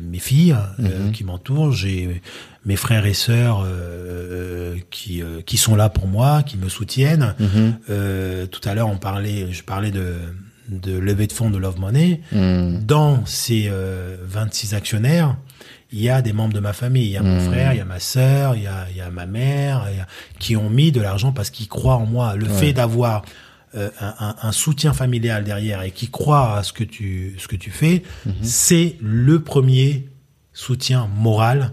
[0.00, 1.12] mes filles euh, Mhm.
[1.12, 2.20] qui m'entourent, j'ai
[2.66, 7.34] mes frères et sœurs euh, qui euh, qui sont là pour moi, qui me soutiennent.
[7.38, 7.74] Mhm.
[7.90, 10.14] Euh, tout à l'heure, on parlait, je parlais de
[10.68, 12.22] de levée de fonds de Love Money.
[12.32, 15.36] Dans ces euh, 26 actionnaires,
[15.94, 17.04] il y a des membres de ma famille.
[17.06, 17.50] Il y a mon Mhm.
[17.50, 19.96] frère, il y a ma sœur, il y a, il y a ma mère, il
[19.98, 20.06] y a-
[20.38, 22.34] qui ont mis de l'argent parce qu'ils croient en moi.
[22.36, 22.52] Le Ouais.
[22.58, 23.22] fait d'avoir
[23.76, 27.72] euh, un, soutien familial derrière et qui croit à ce que tu, ce que tu
[27.72, 28.32] fais, Mhm.
[28.42, 30.08] c'est le premier
[30.52, 31.70] soutien moral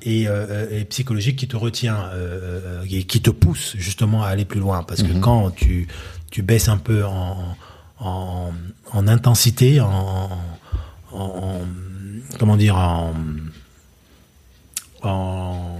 [0.00, 4.46] et, euh, et psychologique qui te retient euh, et qui te pousse justement à aller
[4.46, 4.82] plus loin.
[4.82, 5.86] Parce que quand tu,
[6.30, 7.54] tu baisses un peu en,
[8.00, 8.52] en,
[8.92, 10.30] en intensité, en,
[11.12, 11.60] en- en-
[12.38, 13.12] comment dire, en,
[15.06, 15.78] en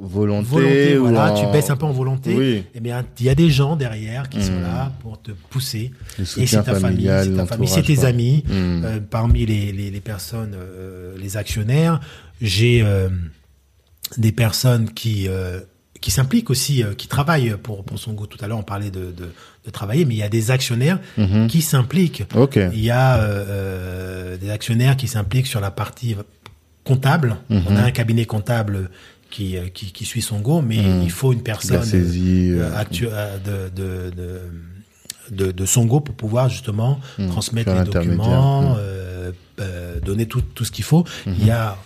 [0.00, 2.34] Volonté, volonté, voilà, en- tu baisses un peu en volonté.
[2.34, 2.64] Oui.
[2.74, 4.62] Eh bien, il y a des gens derrière qui sont Mhm.
[4.62, 5.92] là pour te pousser.
[6.36, 8.06] Et c'est ta famille, c'est ta famille, c'est tes quoi.
[8.06, 8.42] amis.
[8.46, 8.84] Hmm.
[8.84, 12.00] Euh, parmi les, les, les personnes, euh, les actionnaires,
[12.42, 13.08] j'ai euh,
[14.18, 15.28] des personnes qui
[16.02, 18.26] qui s'impliquent aussi, qui travaillent pour pour son goût.
[18.26, 19.32] Tout à l'heure, on parlait de, de,
[19.64, 21.46] de travailler, mais il y a des actionnaires Mhm.
[21.48, 22.24] qui s'impliquent.
[22.34, 22.58] Ok.
[22.72, 26.14] Il y a des actionnaires qui s'impliquent sur la partie
[26.86, 27.36] comptable.
[27.50, 27.62] Mhm.
[27.68, 28.90] On a un cabinet comptable
[29.30, 31.02] qui euh, qui, qui suit son go, mais Mhm.
[31.02, 32.52] il faut une personne saisie.
[32.52, 32.70] euh,
[33.02, 37.90] euh, de, de, de, de, de son go pour pouvoir justement Hmm, transmettre faire les
[37.90, 39.32] documents, euh,
[40.08, 41.04] donner tout, tout ce qu'il faut.
[41.26, 41.76] Il y a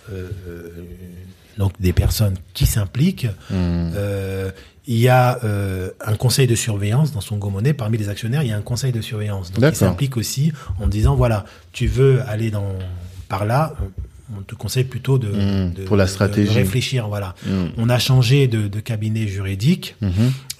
[1.57, 3.27] donc des personnes qui s'impliquent.
[3.51, 4.51] Euh,
[4.87, 7.73] il y a euh, un conseil de surveillance dans son Monnaie.
[7.73, 9.51] Parmi les actionnaires, il y a un conseil de surveillance.
[9.51, 12.73] Donc, il s'implique aussi en disant voilà, tu veux aller dans
[13.29, 13.73] par là,
[14.37, 16.53] on- te conseille plutôt de, Mmh, de- pour la de- de stratégie.
[16.53, 17.07] réfléchir.
[17.07, 17.35] Voilà.
[17.45, 17.51] Mmh.
[17.77, 19.95] On a changé de, cabinet juridique.
[20.01, 20.11] Mhm.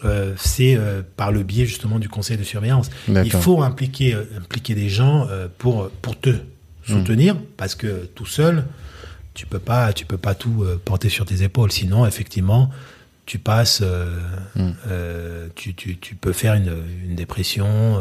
[0.05, 2.89] Euh, c'est euh, par le biais justement du conseil de surveillance.
[3.07, 6.29] Il faut impliquer, euh, impliquer des gens euh, pour, pour te
[6.87, 8.65] soutenir parce que tout seul,
[9.35, 11.71] tu peux pas, tu peux pas tout porter sur tes épaules.
[11.71, 12.69] Sinon, effectivement,
[13.27, 13.83] tu passes,
[15.55, 16.73] tu, tu, tu peux faire une,
[17.07, 17.99] une dépression.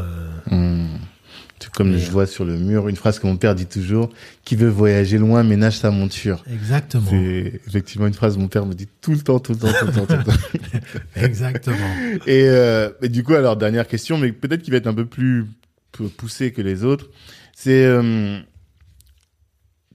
[1.63, 4.11] Euh, comme je vois sur le mur une phrase que mon père dit toujours
[4.45, 6.43] qui veut voyager loin ménage sa monture.
[6.51, 7.07] Exactement.
[7.09, 9.73] C'est effectivement une phrase que mon père me dit tout le temps, tout le temps,
[9.79, 10.81] tout le temps, tout le temps.
[11.17, 11.77] Exactement.
[12.27, 15.07] Et, euh, et du coup, alors dernière question, mais peut-être qui va être un peu
[15.07, 15.47] plus
[16.17, 17.09] poussé que les autres.
[17.55, 18.39] C'est euh,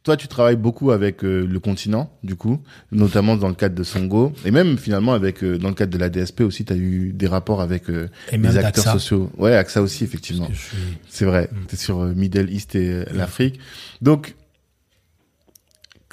[0.06, 3.84] toi, tu travailles beaucoup avec euh, le continent, du coup, notamment dans le cadre de
[3.84, 6.76] Songo, et même finalement avec euh, dans le cadre de la DSP aussi, tu as
[6.78, 9.32] eu des rapports avec euh, Et même les acteurs sociaux.
[9.38, 10.48] Ouais, AXA aussi, effectivement.
[10.54, 10.78] Suis-
[11.10, 11.66] C'est vrai, Mm.
[11.68, 13.60] t'es sur euh, Middle East et euh, l'Afrique.
[14.02, 14.36] Donc,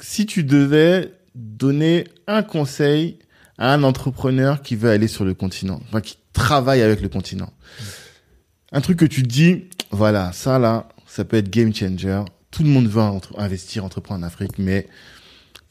[0.01, 3.19] si tu devais donner un conseil
[3.57, 7.53] à un entrepreneur qui veut aller sur le continent, enfin qui travaille avec le continent,
[8.71, 12.23] un truc que tu dis, voilà, ça là, ça peut être game changer.
[12.53, 14.87] Tout le monde veut entre- investir, entreprendre en Afrique, mais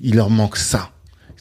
[0.01, 0.91] il leur manque ça.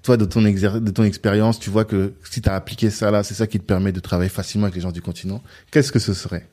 [0.03, 3.11] Toi, de ton, exer- de ton expérience, tu vois que si tu as appliqué ça
[3.11, 5.41] là, c'est ça qui te permet de travailler facilement avec les gens du continent.
[5.71, 6.47] Qu'est-ce que ce serait?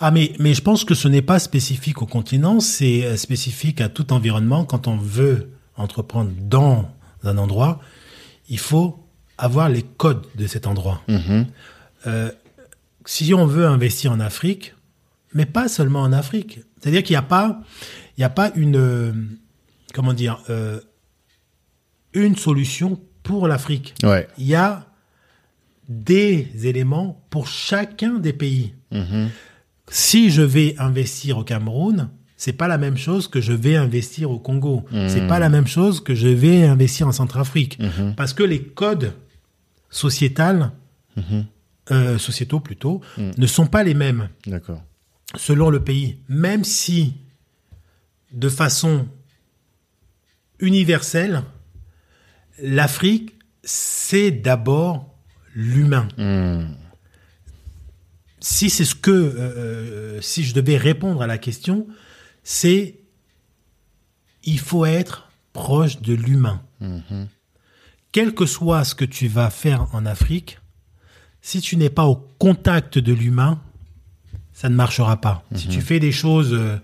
[0.00, 3.80] Ah, mais, mais je pense que ce n'est pas spécifique au continent, c'est euh, spécifique
[3.80, 4.64] à tout environnement.
[4.64, 6.88] Quand on veut entreprendre dans
[7.24, 7.80] un endroit,
[8.48, 8.98] il faut
[9.38, 11.02] avoir les codes de cet endroit.
[11.08, 11.46] Mhm.
[12.06, 12.30] Euh,
[13.06, 14.74] si on veut investir en Afrique,
[15.34, 17.60] mais pas seulement en Afrique, c'est-à-dire qu'il n'y a pas,
[18.16, 19.12] il n'y a pas une, euh,
[19.94, 20.80] comment dire, euh,
[22.12, 23.94] une solution pour l'Afrique.
[24.02, 24.26] Ouais.
[24.36, 24.86] Il y a
[25.88, 28.74] des éléments pour chacun des pays.
[28.90, 29.28] Mhm.
[29.88, 34.30] Si je vais investir au Cameroun, c'est pas la même chose que je vais investir
[34.30, 34.84] au Congo.
[35.06, 37.78] C'est pas la même chose que je vais investir en Centrafrique.
[38.16, 39.12] Parce que les codes
[39.90, 40.72] sociétals,
[41.90, 44.82] euh, sociétaux plutôt, ne sont pas les mêmes D'accord.
[45.36, 46.18] Selon le pays.
[46.28, 47.14] Même si,
[48.32, 49.08] de façon
[50.58, 51.42] universelle,
[52.58, 55.14] l'Afrique, c'est d'abord
[55.54, 56.08] l'humain.
[56.16, 56.74] Hmm.
[58.40, 61.86] si c'est ce que, euh, euh, si je devais répondre à la question,
[62.42, 62.98] c'est
[64.44, 66.62] il faut être proche de l'humain.
[68.10, 70.58] Quel que soit ce que tu vas faire en Afrique,
[71.40, 73.62] si tu n'es pas au contact de l'humain,
[74.62, 75.42] ça ne marchera pas.
[75.56, 76.76] Si tu fais des choses euh,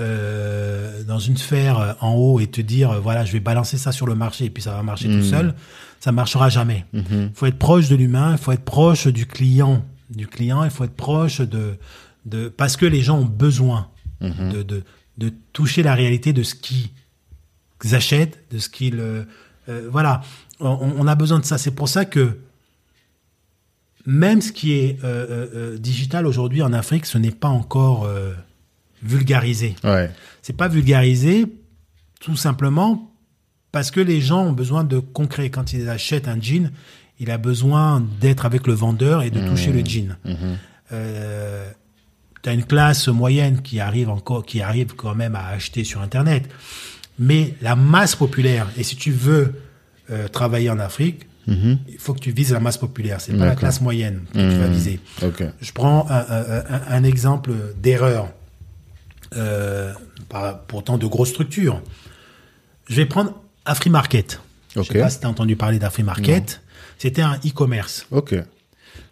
[0.00, 3.92] euh, dans une sphère euh, en haut et te dire, voilà, je vais balancer ça
[3.92, 5.54] sur le marché et puis ça va marcher tout seul,
[6.00, 6.86] ça marchera jamais.
[6.92, 10.70] Il faut être proche de l'humain, il faut être proche du client, du client, il
[10.70, 11.76] faut être proche de,
[12.26, 13.86] de parce que les gens ont besoin
[14.20, 14.82] de, de,
[15.18, 16.90] de toucher la réalité de ce qu'ils
[17.92, 19.24] achètent, de ce qu'ils, euh,
[19.88, 20.22] voilà,
[20.58, 21.58] on, on a besoin de ça.
[21.58, 22.38] C'est pour ça que
[24.10, 28.04] même ce qui est euh, euh, euh, digital aujourd'hui en Afrique, ce n'est pas encore
[28.04, 28.32] euh,
[29.04, 29.76] vulgarisé.
[29.84, 30.10] Ouais.
[30.42, 31.46] C'est pas vulgarisé
[32.18, 33.12] tout simplement
[33.70, 35.48] parce que les gens ont besoin de concret.
[35.50, 36.72] Quand ils achètent un jean,
[37.20, 40.16] il a besoin d'être avec le vendeur et de toucher le jean.
[40.92, 41.70] Euh,
[42.42, 46.48] T'as une classe moyenne qui arrive encore, qui arrive quand même à acheter sur Internet.
[47.18, 49.54] Mais la masse populaire, et si tu veux
[50.32, 53.20] travailler en Afrique, il faut que tu vises la masse populaire.
[53.20, 55.00] C'est pas la classe moyenne que tu vas viser.
[55.22, 55.42] Ok.
[55.60, 58.28] Je prends un, un- un- un exemple d'erreur,
[59.36, 59.92] euh,
[60.68, 61.80] pourtant de grosses structures.
[62.88, 63.34] Je vais prendre
[63.64, 64.40] AfriMarket.
[64.74, 64.86] Je Ok.
[64.86, 66.60] sais pas si tu as entendu parler d'AfriMarket.
[66.98, 68.06] C'était un e-commerce.
[68.10, 68.34] Ok.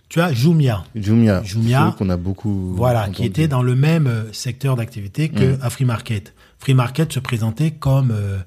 [0.09, 1.43] Tu as Jumia, Jumia.
[1.43, 1.95] Jumia.
[1.99, 2.73] qu'on a beaucoup.
[2.75, 5.59] voilà, qui était dans le même euh, secteur d'activité que Mm.
[5.63, 6.33] AfriMarket.
[6.61, 8.39] AfriMarket se présentait comme euh,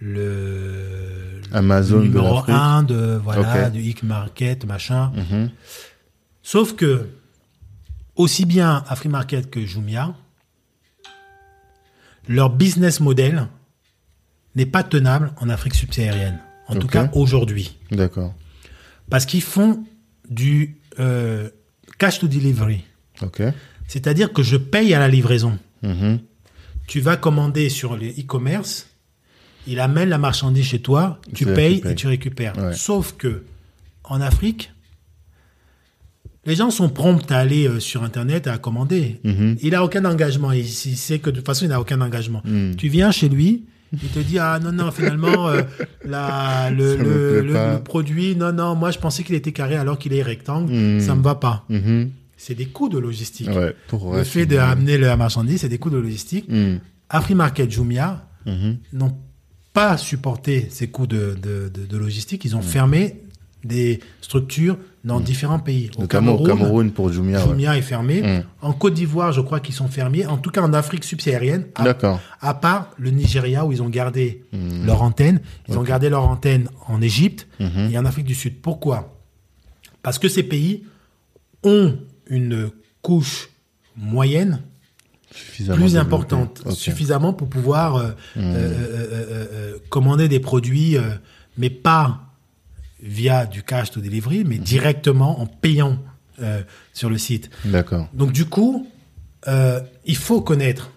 [0.00, 2.54] le, Amazon de numéro l'Afrique.
[2.54, 3.72] un de voilà Ok.
[3.72, 5.12] du e-market machin.
[5.14, 5.50] Mhm.
[6.42, 7.08] Sauf que,
[8.16, 10.14] aussi bien AfriMarket que Jumia,
[12.28, 13.48] leur business model
[14.54, 16.38] n'est pas tenable en Afrique subsaharienne.
[16.68, 17.78] En tout cas, aujourd'hui.
[17.90, 18.34] D'accord.
[19.08, 19.84] Parce qu'ils font
[20.28, 21.48] du euh,
[21.98, 22.84] cash to delivery.
[23.86, 25.58] C'est-à-dire que je paye à la livraison.
[25.82, 26.18] Mhm.
[26.86, 28.86] Tu vas commander sur les e-commerce,
[29.68, 32.56] il amène la marchandise chez toi, tu payes et tu récupères.
[32.56, 32.72] Ouais.
[32.72, 33.44] Sauf que
[34.04, 34.72] en Afrique,
[36.46, 39.20] les gens sont prompts à aller euh, sur Internet et à commander.
[39.22, 39.56] Mhm.
[39.62, 40.50] Il a aucun engagement.
[40.52, 42.40] Il, il sait que de toute façon, il n'a aucun engagement.
[42.44, 42.76] Mhm.
[42.76, 45.62] Tu viens chez lui, il te dit ah non non finalement euh,
[46.04, 46.96] la, le,
[47.42, 50.72] le, produit non non moi je pensais qu'il était carré alors qu'il est rectangle.
[50.72, 51.00] Mhm.
[51.00, 51.64] Ça me va pas.
[51.68, 52.10] Mhm.
[52.36, 53.48] C'est des coûts de logistique.
[53.48, 56.48] Ouais, pour Le fait de amener la marchandise, c'est des coûts de logistique.
[56.48, 56.80] Mhm.
[57.10, 58.24] Afrimarket, Jumia
[58.92, 59.14] n'ont
[59.72, 62.44] pas supporté ces coûts de, de, de, de logistique.
[62.44, 62.62] Ils ont Mm.
[62.62, 63.20] fermé
[63.64, 65.90] des structures dans différents pays.
[65.96, 67.38] Au Cameroun pour Jumia.
[67.44, 67.48] ouais.
[67.50, 68.22] Jumia est fermé.
[68.22, 68.44] Mm.
[68.62, 70.26] En Côte d'Ivoire, je crois qu'ils sont fermés.
[70.26, 72.20] En tout cas, en Afrique subsaharienne, à, D'accord.
[72.40, 74.86] à part le Nigeria où ils ont gardé Mm.
[74.86, 75.40] leur antenne.
[75.68, 77.90] Ils ont gardé leur antenne en Égypte Mhm.
[77.92, 78.60] et en Afrique du Sud.
[78.60, 79.16] Pourquoi?
[80.02, 80.84] Parce que ces pays
[81.64, 81.96] ont
[82.28, 82.70] une
[83.02, 83.48] couche
[83.96, 84.62] moyenne
[85.74, 88.40] plus importante, suffisamment pour pouvoir euh, Hmm.
[88.54, 90.96] euh, euh, commander des produits,
[91.56, 92.20] mais pas
[93.02, 94.48] via du cash to delivery, Hmm.
[94.48, 95.98] mais directement en payant
[96.92, 97.50] sur le site.
[97.64, 98.08] D'accord.
[98.12, 98.86] Donc du coup,
[99.46, 100.90] il faut connaître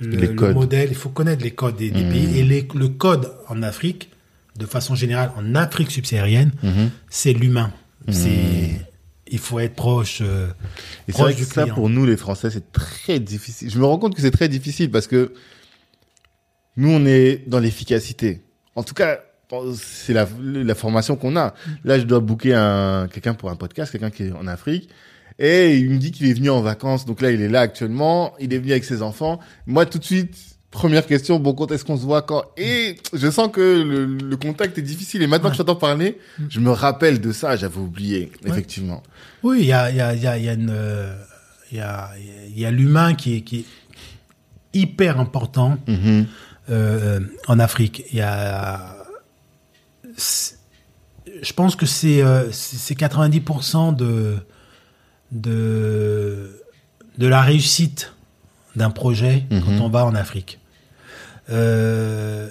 [0.00, 2.10] le, Les le modèle, il faut connaître les codes des, des Mhm.
[2.12, 4.10] pays et les- le code en Afrique,
[4.56, 6.52] de façon générale, en Afrique subsaharienne,
[7.10, 7.72] c'est l'humain.
[8.10, 8.80] C'est
[9.30, 10.18] il faut être proche.
[10.22, 10.48] euh,
[11.08, 13.70] Et c'est vrai que ça, pour nous, les Français, c'est très difficile.
[13.70, 15.32] Je me rends compte que c'est très difficile parce que
[16.76, 18.42] nous, on est dans l'efficacité.
[18.76, 19.18] En tout cas,
[19.76, 21.54] c'est la, la formation qu'on a.
[21.84, 24.88] Là, je dois booker un, quelqu'un pour un podcast, quelqu'un qui est en Afrique.
[25.38, 27.04] Et il me dit qu'il est venu en vacances.
[27.06, 28.34] Donc là, il est là actuellement.
[28.40, 29.38] Il est venu avec ses enfants.
[29.66, 30.36] Moi, tout de suite,
[30.70, 34.36] première question, bon, quand est-ce qu'on se voit quand Et je sens que le, le
[34.36, 35.22] contact est difficile.
[35.22, 37.56] Et maintenant que je t'entends parler, je me rappelle de ça.
[37.56, 39.02] J'avais oublié, effectivement.
[39.42, 40.74] Oui, il y a, y a, y a, il y a une,
[41.72, 42.10] il y a,
[42.48, 43.64] il y a l'humain qui est, qui est
[44.74, 46.26] hyper important Mhm.
[46.70, 48.04] euh, en Afrique.
[48.12, 48.94] Il y a,
[51.42, 54.36] je pense que c'est, euh, c'est c'est 90% de,
[55.32, 56.60] de,
[57.18, 58.12] de la réussite
[58.78, 59.60] d'un projet Mhm.
[59.62, 60.58] quand on va en Afrique.
[61.50, 62.48] Euh,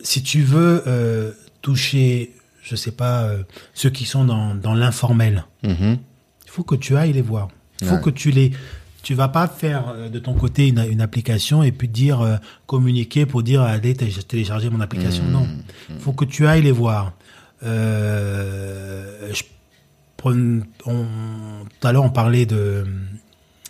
[0.00, 3.42] si tu veux euh, toucher, je sais pas, euh,
[3.74, 5.98] ceux qui sont dans, dans l'informel, Mhm.
[6.44, 7.48] il faut que tu ailles les voir.
[7.80, 8.00] Il faut Ouais.
[8.02, 8.52] que tu les.
[9.02, 13.26] Tu vas pas faire de ton côté une, une application et puis dire euh, communiquer
[13.26, 15.22] pour dire allez té- télécharger mon application.
[15.24, 15.30] Mmh.
[15.32, 15.46] Non,
[15.88, 17.12] il faut que tu ailles les voir.
[17.62, 19.42] Euh, je
[20.16, 20.32] prends-
[20.86, 21.04] on,
[21.80, 22.84] tout à l'heure on parlait de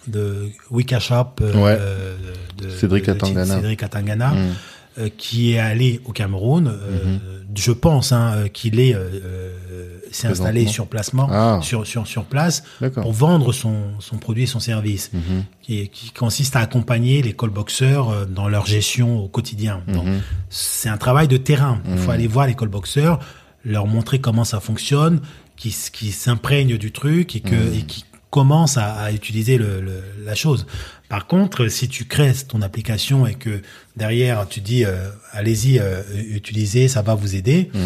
[0.09, 1.77] de Wikashop euh, Ouais.
[1.79, 2.17] euh,
[2.59, 3.55] de Cédric Atangana.
[3.57, 4.55] Cédric Atangana, Mhm.
[4.99, 6.69] euh, qui est allé au Cameroun.
[6.69, 7.19] euh,
[7.57, 11.59] Je pense hein, euh, qu'il est euh, euh, s'est installé sur placement, Ah.
[11.61, 12.63] sur, sur, sur place
[12.95, 15.45] pour vendre son, son produit et son service, Mhm.
[15.63, 19.83] qui, qui consiste à accompagner les callboxers euh, dans leur gestion au quotidien.
[19.89, 20.21] Mhm.
[20.51, 21.81] c'est un travail de terrain.
[21.89, 22.11] Il faut Mhm.
[22.11, 23.19] aller voir les callboxers,
[23.65, 25.21] leur montrer comment ça fonctionne,
[25.57, 27.75] qui, qui s'imprègnent du truc et, que, Mhm.
[27.75, 30.67] et qui commencent à, à utiliser le, le- la chose.
[31.09, 33.63] Par contre, si tu crées ton application et que
[33.97, 36.03] derrière tu dis euh, allez-y, euh,
[36.35, 37.81] utilisez, ça va vous aider, Mhm.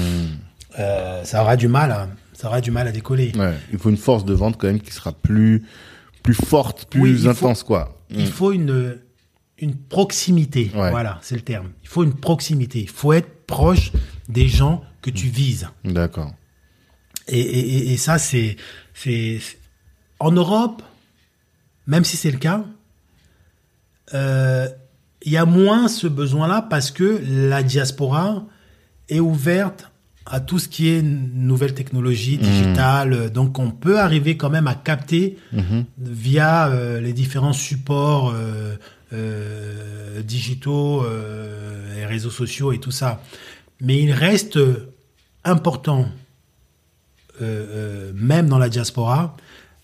[0.80, 3.32] euh, ça aura du mal, à, ça aura du mal à décoller.
[3.36, 3.54] Ouais.
[3.72, 5.62] Il faut une force de vente quand même qui sera plus,
[6.22, 7.98] plus forte, plus Oui, il faut- intense, quoi.
[8.10, 8.98] Il faut une,
[9.58, 10.70] une proximité.
[10.74, 10.90] Ouais.
[10.90, 11.70] Voilà, c'est le terme.
[11.82, 12.80] Il faut une proximité.
[12.80, 13.92] Il faut être proche
[14.28, 15.68] des gens que tu vises.
[15.84, 15.92] Mm.
[15.92, 16.32] D'accord.
[17.28, 18.56] Et, et- ça, c'est,
[18.94, 19.38] c'est-
[20.22, 20.82] en Europe,
[21.86, 22.64] même si c'est le cas,
[24.14, 24.68] euh,
[25.24, 28.44] il y a moins ce besoin-là parce que la diaspora
[29.08, 29.90] est ouverte
[30.26, 33.30] à tout ce qui est nouvelle technologie digitale.
[33.32, 35.84] Donc, on peut arriver quand même à capter Mhm.
[35.98, 38.76] via euh, les différents supports euh,
[39.12, 41.04] euh, digitaux
[41.98, 43.20] et réseaux sociaux et tout ça.
[43.80, 44.58] Mais il reste
[45.44, 46.06] important,
[47.40, 49.36] même dans la diaspora,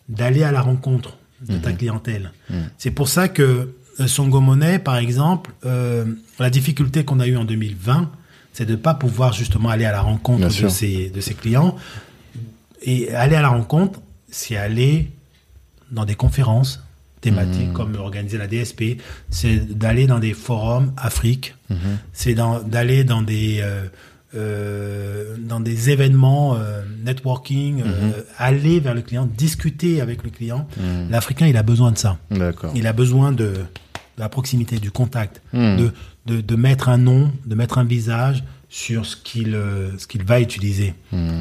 [0.09, 1.16] d'aller à la rencontre
[1.48, 2.32] de ta clientèle.
[2.78, 6.04] C'est pour ça que euh, Songo Money, par exemple, euh,
[6.38, 8.11] la difficulté qu'on a eue en 2020,
[8.52, 10.70] c'est de ne pas pouvoir justement aller à la rencontre Bien de sûr.
[10.70, 11.76] ses, de ses clients.
[12.82, 14.00] Et aller à la rencontre,
[14.30, 15.11] c'est aller
[15.90, 16.82] dans des conférences
[17.20, 18.98] thématiques comme organiser la DSP,
[19.30, 21.54] c'est d'aller dans des forums Afrique,
[22.12, 23.82] c'est dans- d'aller dans des euh,
[24.34, 30.66] euh, dans des événements euh, networking, euh, aller vers le client, discuter avec le client.
[31.10, 32.18] L'Africain, il a besoin de ça.
[32.74, 33.54] Il a besoin de, de
[34.18, 35.76] la proximité, du contact, Hmm.
[35.76, 35.92] de,
[36.26, 40.24] de, de mettre un nom, de mettre un visage sur ce qu'il euh, ce qu'il
[40.24, 40.94] va utiliser.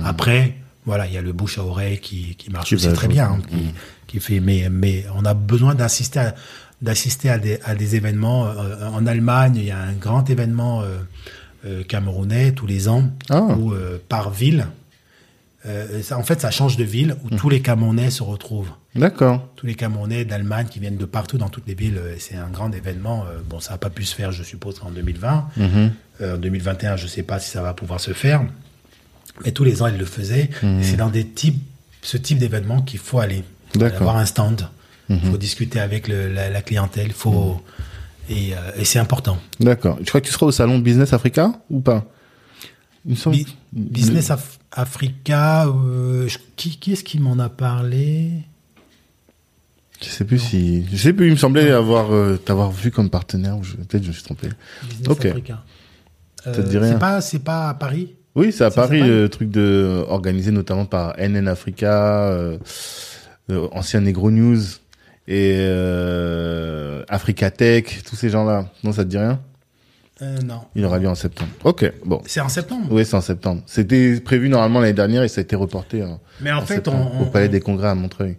[0.05, 3.31] Après, voilà, il y a le bouche à oreille qui, qui marche aussi très bien,
[3.31, 3.57] hein, qui,
[4.07, 4.39] qui fait.
[4.39, 6.35] Mais, mais on a besoin d'assister à
[6.81, 8.47] d'assister à des, à des événements.
[8.47, 10.83] Euh, en Allemagne, il y a un grand événement
[11.87, 13.41] camerounais tous les ans Ah.
[13.41, 14.67] où euh, par ville,
[15.65, 18.69] euh, ça, en fait, ça change de ville où tous les Camerounais se retrouvent.
[18.95, 19.45] D'accord.
[19.55, 21.97] Tous les Camerounais d'Allemagne qui viennent de partout dans toutes les villes.
[21.97, 23.25] euh, C'est un grand événement.
[23.27, 25.49] Euh, Bon, ça n'a pas pu se faire, je suppose, en 2020.
[25.57, 25.91] Mhm.
[26.21, 28.43] Euh, en 2021, je ne sais pas si ça va pouvoir se faire.
[29.43, 30.49] Mais tous les ans, ils le faisaient.
[30.63, 30.79] Mhm.
[30.79, 31.61] Et C'est dans des types,
[32.01, 33.43] ce type d'événement qu'il faut aller.
[33.75, 34.67] Il faut avoir un stand.
[35.09, 35.31] Il Mhm.
[35.31, 37.11] faut discuter avec le- la, la clientèle.
[37.11, 37.61] Faut,
[38.29, 39.37] Et, euh, et c'est important.
[39.59, 39.97] D'accord.
[39.99, 42.05] Tu crois que tu seras au salon Business Africa ou pas?
[43.05, 47.47] Il me semble- Bi- Business Af- Africa, euh, je- qui, qui est-ce qui m'en a
[47.49, 48.31] parlé?
[50.01, 50.85] Je sais plus si.
[50.91, 51.27] Je sais plus.
[51.27, 53.57] Il me semblait avoir euh, t'avoir vu comme partenaire.
[53.63, 54.49] je- Peut-être je me suis trompé.
[54.89, 55.25] Business Ok.
[55.25, 55.63] Africa.
[56.43, 58.13] Ça te dit rien C'est pas, c'est pas à Paris?
[58.35, 62.57] Oui, c'est à Paris le truc de euh, organisé notamment par NN Africa, euh,
[63.49, 64.59] euh, ancien Negro News
[65.27, 68.69] et euh, Africa Tech, tous ces gens-là.
[68.83, 69.39] Non, ça te dit rien?
[70.21, 70.61] Euh, Non.
[70.75, 71.51] Il aura lieu en septembre.
[71.63, 72.21] Ok, bon.
[72.25, 72.87] C'est en septembre?
[72.89, 73.61] Oui, c'est en septembre.
[73.65, 76.87] C'était prévu normalement l'année dernière et ça a été reporté hein, Mais en, en fait,
[76.87, 78.37] on, au on, Palais des Congrès à Montreuil.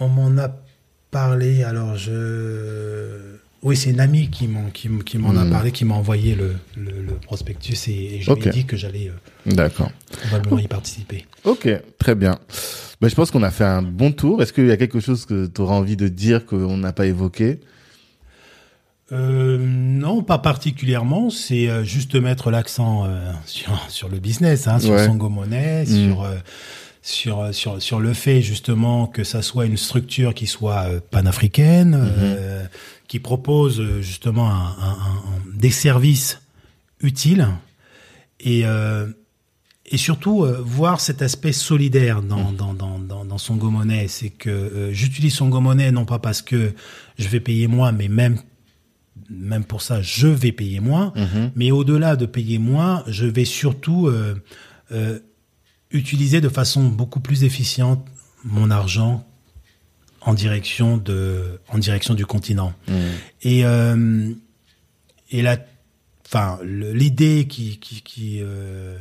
[0.00, 0.50] on m'en a
[1.10, 1.62] parlé.
[1.64, 3.36] Alors, je.
[3.62, 5.50] Oui, c'est une amie qui m'en, qui, m- qui m'en a Hmm.
[5.50, 8.76] parlé, qui m'a envoyé le, le, le prospectus et, et je lui ai dit que
[8.76, 9.90] j'allais euh, D'accord.
[10.22, 11.26] probablement y participer.
[11.44, 12.38] Ok, très bien.
[13.00, 14.42] Ben, je pense qu'on a fait un bon tour.
[14.42, 17.06] Est-ce qu'il y a quelque chose que tu auras envie de dire qu'on n'a pas
[17.06, 17.60] évoqué?
[19.12, 21.30] Euh, non, pas particulièrement.
[21.30, 25.06] C'est euh, juste mettre l'accent euh, sur, sur le business, hein, sur Ouais.
[25.06, 25.86] Songo Money, Mm.
[26.12, 26.26] sur,
[27.02, 31.00] sur, euh, sur, sur le fait justement que ça soit une structure qui soit euh,
[31.10, 32.64] panafricaine, euh,
[33.08, 36.40] qui propose justement un, un- un- des services
[37.00, 37.48] utiles
[38.40, 38.64] et,
[39.86, 44.06] et surtout euh, voir cet aspect solidaire dans, dans, dans, dans, dans Songo Money.
[44.08, 46.72] C'est que euh, j'utilise Songo Money non pas parce que
[47.18, 48.38] je vais payer moins, mais même
[49.28, 51.12] même pour ça, je vais payer moins.
[51.54, 54.34] Mais au-delà de payer moins, je vais surtout euh,
[55.92, 58.04] utiliser de façon beaucoup plus efficiente
[58.44, 59.24] mon argent
[60.20, 62.72] en direction de, en direction du continent.
[63.42, 64.32] Et euh,
[65.30, 65.56] et la,
[66.26, 68.96] enfin, l'idée qui qui qui euh,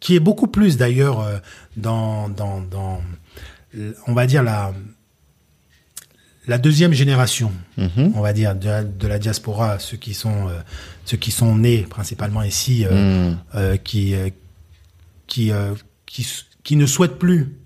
[0.00, 1.38] qui est beaucoup plus d'ailleurs euh,
[1.76, 3.00] dans dans dans
[4.06, 4.72] on va dire la
[6.46, 8.12] la deuxième génération, Mhm.
[8.14, 10.58] on va dire, de, la- de la diaspora, ceux qui sont, euh,
[11.04, 13.38] ceux qui sont nés principalement ici, euh, Mm.
[13.54, 14.14] euh, qui,
[15.26, 15.74] qui, euh,
[16.08, 17.56] qui, ne souhaitent plus,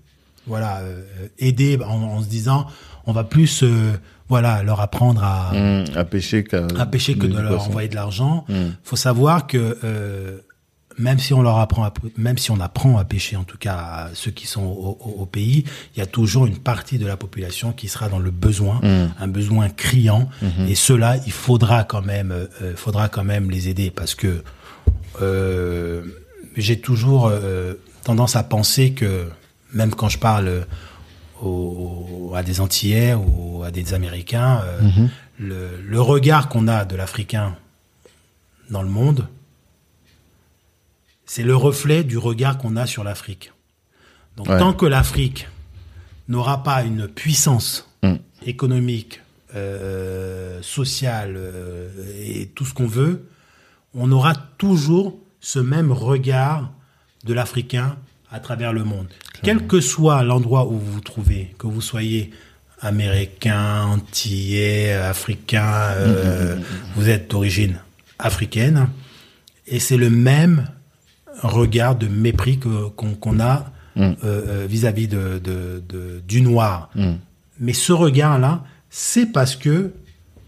[0.47, 1.01] voilà, euh,
[1.39, 2.67] aider en, en se disant,
[3.05, 3.93] on va plus, euh,
[4.29, 5.85] voilà, leur apprendre à, Mm.
[5.95, 8.45] À pêcher qu'à à pêcher que de leur envoyer de l'argent.
[8.49, 8.55] Mm.
[8.83, 10.39] Faut savoir que euh,
[10.99, 13.75] même si on leur apprend, à, même si on apprend à pêcher, en tout cas
[13.75, 15.63] à ceux qui sont au, au- au pays,
[15.95, 19.11] il y a toujours une partie de la population qui sera dans le besoin, Mm.
[19.19, 20.67] un besoin criant, Mhm.
[20.67, 22.33] et cela, il faudra quand même,
[22.75, 24.43] faudra quand même les aider parce que
[26.57, 27.31] j'ai toujours
[28.03, 29.29] tendance à penser que
[29.73, 30.65] même quand je parle
[31.41, 35.09] aux- à des Antillais ou à des Américains, euh, Mhm.
[35.39, 37.55] le, le regard qu'on a de l'Africain
[38.69, 39.27] dans le monde,
[41.25, 43.51] c'est le reflet du regard qu'on a sur l'Afrique.
[44.37, 44.57] Donc Ouais.
[44.59, 45.47] tant que l'Afrique
[46.27, 48.15] n'aura pas une puissance Mm.
[48.45, 49.21] économique,
[49.55, 51.89] euh, sociale euh,
[52.19, 53.29] et tout ce qu'on veut,
[53.93, 56.71] on aura toujours ce même regard
[57.23, 57.95] de l'Africain
[58.31, 59.07] à travers le monde.
[59.43, 62.31] Quel que soit l'endroit où vous vous trouvez, que vous soyez
[62.81, 66.57] américain, antillais, africain, euh,
[66.95, 67.79] vous êtes d'origine
[68.19, 68.87] africaine,
[69.67, 70.67] et c'est le même
[71.41, 74.01] regard de mépris que- qu'on qu'on a Mm.
[74.01, 76.89] euh, euh, vis-à-vis de, de- de- du noir.
[76.95, 77.13] Mm.
[77.59, 79.93] Mais ce regard-là, c'est parce que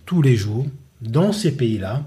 [0.08, 0.66] tous les jours,
[1.02, 2.02] dans ces pays-là,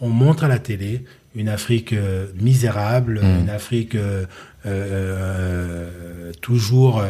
[0.00, 4.24] on montre à la télé une Afrique euh, misérable, une Afrique euh,
[4.66, 7.02] euh, toujours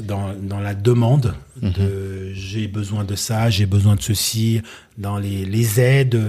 [0.00, 4.60] dans, dans la demande de j'ai besoin de ça, j'ai besoin de ceci,
[4.96, 6.20] dans les, les aides,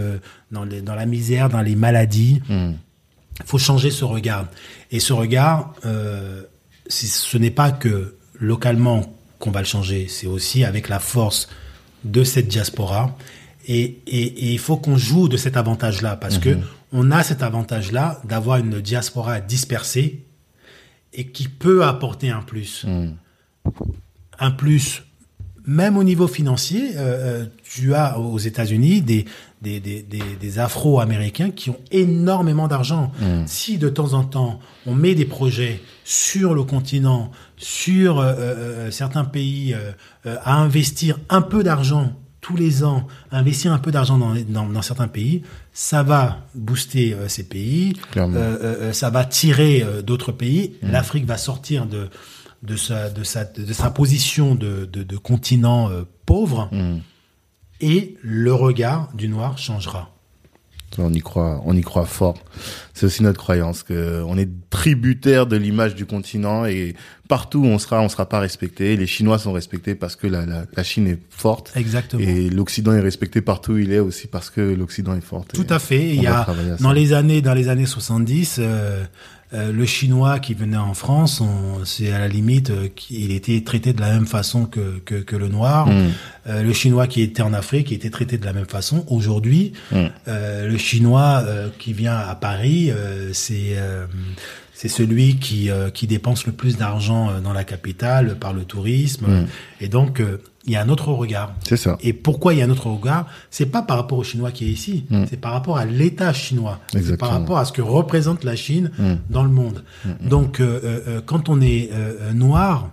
[0.51, 2.41] dans, les, dans la misère, dans les maladies.
[2.49, 2.71] Mm.
[3.41, 4.47] Il faut changer ce regard.
[4.91, 6.41] Et ce regard, euh,
[6.89, 11.47] ce n'est pas que localement qu'on va le changer, c'est aussi avec la force
[12.03, 13.15] de cette diaspora.
[13.67, 16.57] Et, et- et il faut qu'on joue de cet avantage-là, parce que
[16.91, 20.25] on a cet avantage-là d'avoir une diaspora dispersée
[21.13, 22.85] et qui peut apporter un plus.
[22.85, 23.13] Mm.
[24.39, 25.03] Un plus,
[25.65, 29.25] même au niveau financier, euh, euh, tu as aux États-Unis des,
[29.61, 33.11] des, des, des, des Afro-Américains qui ont énormément d'argent.
[33.45, 39.25] Si de temps en temps on met des projets sur le continent, sur euh, certains
[39.25, 44.33] pays, euh, à investir un peu d'argent tous les ans, investir un peu d'argent dans,
[44.47, 49.85] dans, dans certains pays, ça va booster euh, ces pays, euh, euh, ça va tirer
[50.03, 50.75] d'autres pays.
[50.81, 52.09] L'Afrique va sortir de
[52.61, 55.89] de sa de sa de sa position de de, de continent
[56.25, 56.97] pauvre Mm.
[57.81, 60.09] et le regard du noir changera.
[60.97, 62.37] On y croit, on y croit fort.
[62.99, 66.95] C'est aussi notre croyance que on est tributaire de l'image du continent et
[67.29, 68.97] partout où on sera, on sera pas respecté.
[68.97, 72.21] Les Chinois sont respectés parce que la, la, la Chine est forte Exactement.
[72.21, 75.45] et l'Occident est respecté partout où il est aussi parce que l'Occident est fort.
[75.45, 76.09] Tout à fait.
[76.09, 76.45] Il y a
[76.81, 79.05] dans les années dans les années 70, euh,
[79.51, 81.41] euh, le chinois qui venait en France,
[81.83, 85.35] c'est à la limite euh, qu'il était traité de la même façon que que, que
[85.35, 85.87] le noir.
[85.87, 86.09] Mm.
[86.47, 89.05] Euh, le chinois qui était en Afrique était traité de la même façon.
[89.07, 90.05] Aujourd'hui, Mm.
[90.27, 91.43] le chinois
[91.79, 94.05] qui vient à Paris, euh, c'est euh,
[94.73, 99.25] c'est celui qui euh, qui dépense le plus d'argent dans la capitale par le tourisme.
[99.27, 99.47] Mm.
[99.81, 101.55] Et donc euh, il y a un autre regard.
[101.67, 101.97] C'est ça.
[102.01, 103.25] Et pourquoi il y a un autre regard?
[103.49, 105.25] C'est pas par rapport au Chinois qui est ici, Mm.
[105.29, 108.91] c'est par rapport à l'État chinois, c'est par rapport à ce que représente la Chine
[108.99, 109.13] Mm.
[109.29, 109.83] dans le monde.
[110.21, 111.89] Donc, euh, quand on est
[112.33, 112.89] noir,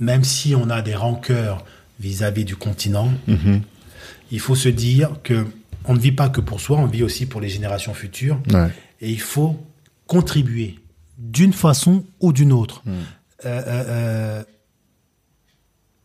[0.00, 1.64] même si on a des rancœurs
[2.00, 3.60] vis-à-vis du continent, Mhm.
[4.32, 5.46] il faut se dire que
[5.86, 8.68] on ne vit pas que pour soi, on vit aussi pour les générations futures, Ouais.
[9.00, 9.60] et il faut
[10.06, 10.78] contribuer
[11.18, 12.82] d'une façon ou d'une autre.
[12.84, 12.90] Mm.
[12.90, 12.96] Euh,
[13.46, 14.42] euh, euh,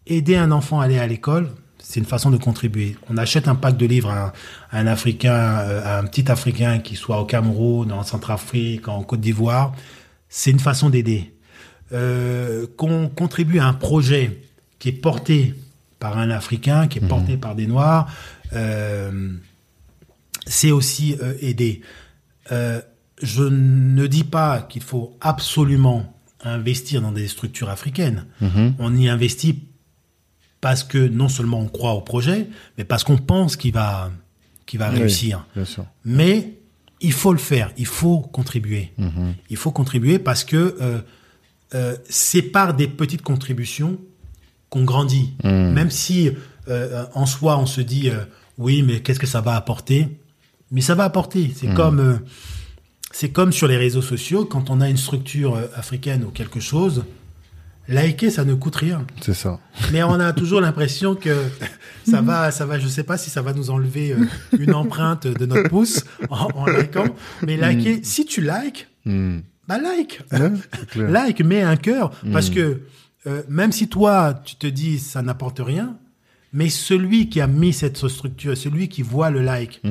[0.05, 1.49] aider un enfant à aller à l'école,
[1.81, 2.95] c'est une façon de contribuer.
[3.09, 4.33] On achète un pack de livres à un,
[4.71, 9.21] à un Africain, à un petit Africain qui soit au Cameroun, en Centrafrique, en Côte
[9.21, 9.73] d'Ivoire,
[10.27, 11.33] c'est une façon d'aider.
[11.91, 14.41] Euh, qu'on contribue à un projet
[14.77, 15.55] qui est porté
[15.99, 18.07] par un Africain, qui est porté par des Noirs,
[18.53, 19.31] euh,
[20.49, 21.81] c'est aussi euh, aider.
[22.51, 22.81] Euh,
[23.21, 28.25] je ne dis pas qu'il faut absolument investir dans des structures africaines.
[28.41, 28.75] Mhm.
[28.79, 29.63] On y investit
[30.61, 32.47] parce que non seulement on croit au projet,
[32.77, 34.11] mais parce qu'on pense qu'il va,
[34.65, 35.45] qu'il va Oui, réussir.
[35.55, 35.85] bien sûr.
[36.03, 36.57] Mais
[37.01, 38.91] il faut le faire, il faut contribuer.
[38.97, 39.35] Mhm.
[39.49, 40.99] Il faut contribuer parce que euh,
[41.75, 43.97] euh, c'est par des petites contributions
[44.69, 45.33] qu'on grandit.
[45.43, 45.73] Mhm.
[45.73, 46.31] Même si
[46.67, 48.09] euh, en soi on se dit
[48.57, 50.07] oui, mais qu'est-ce que ça va apporter?
[50.71, 51.51] Mais ça va apporter.
[51.55, 52.15] C'est comme euh,
[53.11, 56.59] c'est comme sur les réseaux sociaux quand on a une structure euh, africaine ou quelque
[56.59, 57.03] chose.
[57.87, 59.05] Liker, ça ne coûte rien.
[59.19, 59.59] C'est ça.
[59.91, 61.35] Mais on a toujours l'impression que
[62.07, 64.25] ça va, ça va, je sais pas si ça va nous enlever euh,
[64.59, 67.15] une empreinte de notre pouce en, en likant.
[67.41, 68.87] Mais liker, si tu likes,
[69.67, 70.21] bah like.
[70.31, 70.51] Ouais,
[70.95, 72.11] like, mets un cœur.
[72.31, 72.81] Parce que
[73.27, 75.97] euh, même si toi, tu te dis ça n'apporte rien,
[76.53, 79.81] mais celui qui a mis cette structure, celui qui voit le like.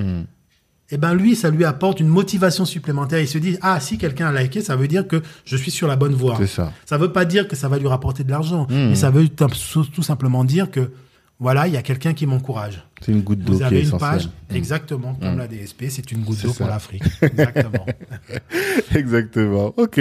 [0.90, 3.20] Eh ben lui, ça lui apporte une motivation supplémentaire.
[3.20, 5.86] Il se dit, ah, si quelqu'un a liké, ça veut dire que je suis sur
[5.86, 6.36] la bonne voie.
[6.38, 6.72] C'est ça.
[6.86, 8.88] Ça veut pas dire que ça va lui rapporter de l'argent, Hmm.
[8.88, 10.90] mais ça veut tout tout simplement dire que
[11.40, 12.82] voilà, il y a quelqu'un qui m'encourage.
[13.00, 15.38] C'est une goutte d'eau Vous qui est avez une page, exactement comme Mm.
[15.38, 17.04] la DSP, c'est une goutte d'eau pour l'Afrique.
[17.22, 17.86] Exactement.
[18.94, 19.72] Exactement.
[19.76, 20.00] Ok.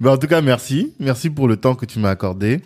[0.00, 0.92] Ben, en tout cas, merci.
[1.00, 2.60] Merci pour le temps que tu m'as accordé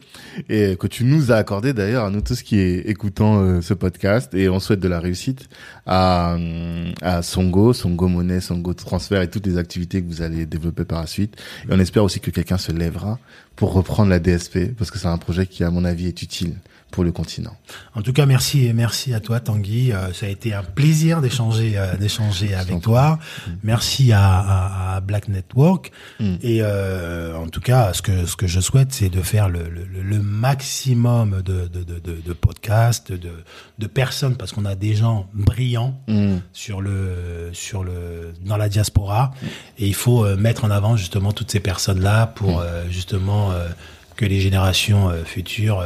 [0.49, 3.75] et que tu nous as accordé d'ailleurs à nous tous qui est écoutant euh, ce
[3.75, 5.49] podcast et on souhaite de la réussite
[5.87, 10.45] à, euh, à Songo, Songo Monnaie, Songo Transfert et toutes les activités que vous allez
[10.47, 11.37] développer par la suite.
[11.69, 13.19] Et on espère aussi que quelqu'un se lèvera
[13.55, 16.55] pour reprendre la DSP parce que c'est un projet qui, à mon avis, est utile
[16.93, 17.57] pour le continent.
[17.97, 19.93] En tout cas, merci et merci à toi, Tanguy.
[19.93, 23.19] Euh, ça a été un plaisir d'échanger, euh, d'échanger avec toi.
[23.65, 25.91] Merci à, à, à Black Network.
[26.21, 26.35] Mm.
[26.43, 29.65] Et euh, en tout cas, ce que ce que je souhaite, c'est de faire le,
[29.69, 33.33] le, le maximum de de, de, de, de podcasts, de
[33.79, 36.37] de personnes, parce qu'on a des gens brillants Mm.
[36.53, 39.33] sur le sur le dans la diaspora
[39.79, 43.51] et il faut euh, mettre en avant justement toutes ces personnes là pour euh, justement
[43.51, 43.69] euh,
[44.17, 45.83] que les générations euh, futures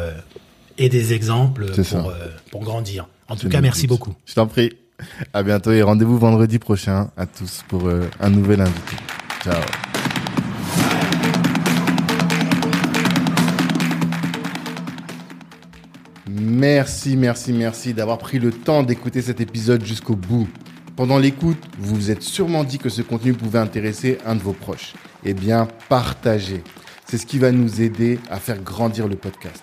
[0.78, 3.08] aient des exemples pour euh, pour grandir.
[3.28, 4.14] En tout cas, merci beaucoup.
[4.24, 4.72] Je t'en prie.
[5.34, 8.96] À bientôt et rendez-vous vendredi prochain à tous pour euh, un nouvel invité.
[9.42, 9.60] Ciao.
[16.28, 20.48] Merci, merci, merci d'avoir pris le temps d'écouter cet épisode jusqu'au bout.
[20.96, 24.54] Pendant l'écoute, vous vous êtes sûrement dit que ce contenu pouvait intéresser un de vos
[24.54, 24.94] proches.
[25.24, 26.62] Eh bien, partagez.
[27.04, 29.62] C'est ce qui va nous aider à faire grandir le podcast.